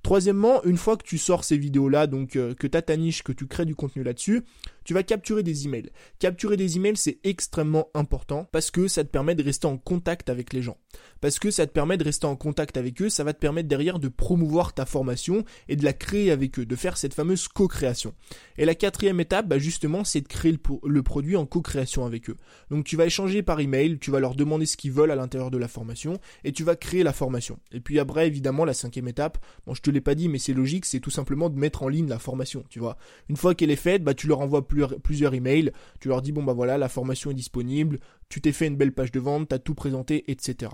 Troisièmement, 0.04 0.64
une 0.64 0.78
fois 0.78 0.96
que 0.96 1.04
tu 1.04 1.18
sors 1.18 1.44
ces 1.44 1.58
vidéos-là, 1.58 2.08
donc 2.08 2.38
euh, 2.38 2.54
que 2.54 2.66
tu 2.66 2.82
ta 2.82 2.96
niche, 2.96 3.24
que 3.24 3.34
tu 3.34 3.46
crées 3.46 3.66
du 3.66 3.76
contenu 3.76 4.04
là-dessus, 4.04 4.44
tu 4.84 4.94
vas 4.94 5.04
capturer 5.04 5.44
des 5.44 5.66
emails. 5.66 5.90
Capturer 6.20 6.58
des 6.58 6.78
emails, 6.78 6.98
c'est 6.98 7.20
extrêmement 7.24 7.90
important 7.94 8.48
parce 8.52 8.72
que 8.72 8.88
ça 8.88 9.04
te 9.04 9.10
permet 9.10 9.36
de 9.36 9.44
rester 9.44 9.68
en 9.68 9.78
contact 9.78 10.30
avec 10.30 10.54
les 10.54 10.62
gens. 10.62 10.78
Parce 11.22 11.40
que 11.40 11.52
ça 11.52 11.66
te 11.66 11.72
permet 11.72 11.98
de 11.98 12.04
rester 12.04 12.26
en 12.26 12.36
contact 12.36 12.78
avec 12.78 13.02
eux, 13.02 13.10
ça 13.10 13.24
va 13.24 13.34
te 13.34 13.40
permettre 13.40 13.70
derrière 13.70 14.00
de 14.00 14.08
promouvoir 14.08 14.74
ta 14.74 14.86
formation 14.86 15.44
et 15.70 15.76
de 15.76 15.84
la 15.84 15.94
créer 15.94 16.32
avec 16.32 16.60
eux, 16.60 16.66
de 16.66 16.76
faire 16.76 16.98
cette 16.98 17.14
fameuse 17.14 17.48
co-création. 17.48 18.14
Et 18.58 18.66
la 18.66 18.76
quatrième 18.76 19.20
étape, 19.20 19.48
bah 19.48 19.58
justement, 19.58 20.04
c'est 20.04 20.22
de 20.22 20.28
créer 20.28 20.58
le, 20.84 21.04
produit 21.04 21.36
en 21.36 21.46
co-création 21.46 22.06
avec 22.06 22.30
eux. 22.30 22.38
Donc 22.70 22.86
tu 22.86 22.98
vas 22.98 23.06
échanger 23.06 23.42
par 23.42 23.60
email, 23.60 24.00
tu 24.00 24.12
vas 24.12 24.20
leur 24.20 24.36
demander 24.36 24.66
ce 24.66 24.78
qu'ils 24.78 24.92
veulent 24.92 25.12
à 25.12 25.16
l'intérieur 25.16 25.52
de 25.52 25.58
la 25.58 25.68
formation 25.68 26.20
et 26.44 26.52
tu 26.52 26.64
vas 26.64 26.76
créer 26.76 27.04
la 27.04 27.14
formation. 27.14 27.60
Et 27.72 27.80
puis 27.80 28.00
après, 28.00 28.28
évidemment, 28.28 28.66
la 28.66 28.74
cinquième 28.74 29.08
étape, 29.08 29.38
bon, 29.66 29.74
je 29.74 29.82
te 29.82 29.90
l'ai 29.90 30.02
pas 30.02 30.16
dit, 30.16 30.30
mais 30.30 30.40
c'est 30.40 30.54
logique, 30.54 30.86
c'est 30.86 31.00
tout 31.00 31.10
simplement 31.10 31.50
de 31.50 31.58
mettre 31.58 31.84
en 31.84 31.88
ligne 31.88 32.08
la 32.08 32.20
formation, 32.20 32.64
tu 32.70 32.80
vois. 32.80 32.98
Une 33.30 33.38
fois 33.38 33.56
qu'elle 33.56 33.72
est 33.72 33.76
faite, 33.76 34.04
bah, 34.04 34.14
tu 34.14 34.28
leur 34.28 34.42
envoies 34.42 34.68
plusieurs 35.04 35.34
emails, 35.34 35.72
tu 36.00 36.08
leur 36.08 36.22
dis, 36.22 36.32
bon, 36.32 36.44
bah 36.44 36.54
voilà, 36.54 36.78
la 36.78 36.90
formation 36.90 37.32
est 37.32 37.36
disponible, 37.36 38.00
tu 38.34 38.42
t'es 38.42 38.52
fait 38.52 38.66
une 38.66 38.78
belle 38.78 38.94
page 38.94 39.12
de 39.12 39.20
vente, 39.20 39.50
t'as 39.50 39.60
tout 39.60 39.76
présenté, 39.76 40.24
etc. 40.32 40.72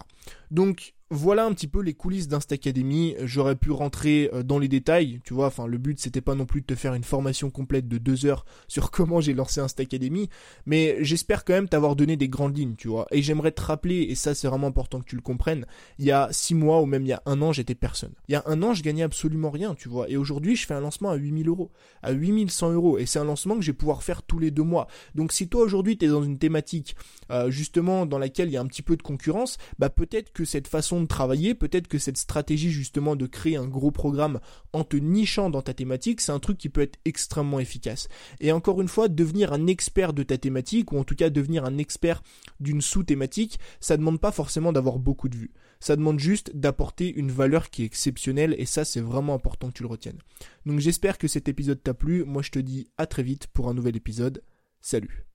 Donc 0.50 0.94
voilà 1.12 1.46
un 1.46 1.54
petit 1.54 1.68
peu 1.68 1.82
les 1.82 1.94
coulisses 1.94 2.28
d'Instacademy. 2.28 3.16
J'aurais 3.24 3.56
pu 3.56 3.72
rentrer 3.72 4.30
euh, 4.32 4.44
dans 4.44 4.60
les 4.60 4.68
détails, 4.68 5.20
tu 5.24 5.34
vois. 5.34 5.48
Enfin, 5.48 5.66
le 5.66 5.80
but 5.80 6.00
c'était 6.00 6.22
pas 6.22 6.36
non 6.36 6.46
plus 6.46 6.62
de 6.62 6.68
te 6.68 6.76
faire 6.76 6.94
une 6.94 7.04
formation 7.04 7.50
complète 7.50 7.88
de 7.88 7.98
deux 7.98 8.28
heures 8.28 8.46
sur 8.68 8.92
comment 8.92 9.20
j'ai 9.20 9.34
lancé 9.34 9.60
Instacademy, 9.60 10.30
mais 10.66 10.98
j'espère 11.02 11.46
quand 11.46 11.54
même 11.54 11.68
t'avoir 11.68 11.96
donné 11.96 12.16
des 12.16 12.30
grandes 12.30 12.56
lignes, 12.56 12.76
tu 12.76 12.88
vois. 12.88 13.08
Et 13.12 13.22
j'aimerais 13.24 13.52
te 13.52 13.62
rappeler, 13.62 14.04
et 14.04 14.16
ça 14.16 14.36
c'est 14.36 14.48
vraiment 14.48 14.68
important 14.68 15.00
que 15.00 15.06
tu 15.06 15.16
le 15.16 15.22
comprennes. 15.22 15.66
Il 15.98 16.06
y 16.06 16.12
a 16.12 16.30
six 16.32 16.54
mois 16.54 16.80
ou 16.80 16.86
même 16.86 17.04
il 17.04 17.10
y 17.10 17.14
a 17.14 17.24
un 17.26 17.42
an, 17.42 17.52
j'étais 17.52 17.76
personne. 17.76 18.14
Il 18.28 18.34
y 18.34 18.36
a 18.36 18.44
un 18.46 18.62
an, 18.62 18.74
je 18.74 18.84
gagnais 18.84 19.04
absolument 19.04 19.50
rien, 19.50 19.74
tu 19.74 19.90
vois. 19.90 20.10
Et 20.10 20.16
aujourd'hui, 20.16 20.56
je 20.56 20.68
fais 20.68 20.76
un 20.76 20.82
lancement 20.82 21.10
à 21.10 21.16
8000 21.16 21.50
euros, 21.50 21.72
à 22.04 22.12
8100 22.12 22.72
euros, 22.72 23.00
et 23.00 23.08
c'est 23.08 23.20
un 23.20 23.26
lancement 23.26 23.56
que 23.56 23.62
je 23.62 23.72
vais 23.72 23.78
pouvoir 23.78 24.04
faire 24.04 24.22
tous 24.22 24.38
les 24.38 24.52
deux 24.52 24.64
mois. 24.64 24.88
Donc 25.16 25.32
si 25.32 25.50
toi 25.50 25.64
aujourd'hui 25.64 25.98
t'es 25.98 26.08
dans 26.08 26.24
une 26.24 26.38
thématique 26.38 26.96
euh, 27.32 27.49
justement 27.50 28.06
dans 28.06 28.18
laquelle 28.18 28.50
il 28.50 28.54
y 28.54 28.58
a 28.58 28.62
un 28.62 28.68
petit 28.68 28.82
peu 28.82 28.98
de 28.98 29.02
concurrence, 29.02 29.58
bah 29.78 29.90
peut-être 29.90 30.32
que 30.32 30.46
cette 30.46 30.68
façon 30.68 31.02
de 31.02 31.08
travailler, 31.08 31.56
peut-être 31.56 31.88
que 31.88 31.98
cette 31.98 32.18
stratégie 32.18 32.72
justement 32.72 33.16
de 33.16 33.26
créer 33.26 33.56
un 33.56 33.68
gros 33.68 33.92
programme 33.92 34.40
en 34.74 34.84
te 34.84 34.98
nichant 34.98 35.50
dans 35.50 35.62
ta 35.62 35.74
thématique, 35.74 36.22
c'est 36.22 36.32
un 36.32 36.40
truc 36.40 36.58
qui 36.58 36.70
peut 36.70 36.82
être 36.82 37.00
extrêmement 37.06 37.60
efficace. 37.60 38.08
Et 38.40 38.52
encore 38.52 38.82
une 38.82 38.88
fois, 38.88 39.08
devenir 39.08 39.54
un 39.54 39.68
expert 39.68 40.14
de 40.14 40.24
ta 40.24 40.38
thématique, 40.38 40.92
ou 40.92 40.98
en 40.98 41.04
tout 41.04 41.16
cas 41.16 41.30
devenir 41.30 41.66
un 41.66 41.78
expert 41.78 42.22
d'une 42.60 42.82
sous-thématique, 42.82 43.60
ça 43.80 43.98
demande 43.98 44.20
pas 44.20 44.32
forcément 44.32 44.72
d'avoir 44.72 45.00
beaucoup 45.00 45.30
de 45.30 45.38
vues. 45.38 45.54
Ça 45.80 45.96
demande 45.96 46.20
juste 46.20 46.56
d'apporter 46.56 47.14
une 47.14 47.32
valeur 47.32 47.70
qui 47.70 47.84
est 47.84 47.86
exceptionnelle, 47.86 48.56
et 48.58 48.66
ça 48.66 48.86
c'est 48.86 49.02
vraiment 49.02 49.34
important 49.34 49.70
que 49.70 49.74
tu 49.74 49.84
le 49.84 49.90
retiennes. 49.90 50.20
Donc 50.66 50.80
j'espère 50.80 51.18
que 51.18 51.28
cet 51.28 51.48
épisode 51.48 51.82
t'a 51.82 51.94
plu, 51.94 52.24
moi 52.26 52.42
je 52.42 52.52
te 52.52 52.60
dis 52.60 52.90
à 52.98 53.06
très 53.06 53.24
vite 53.24 53.48
pour 53.48 53.70
un 53.70 53.74
nouvel 53.74 53.96
épisode. 53.96 54.44
Salut 54.82 55.29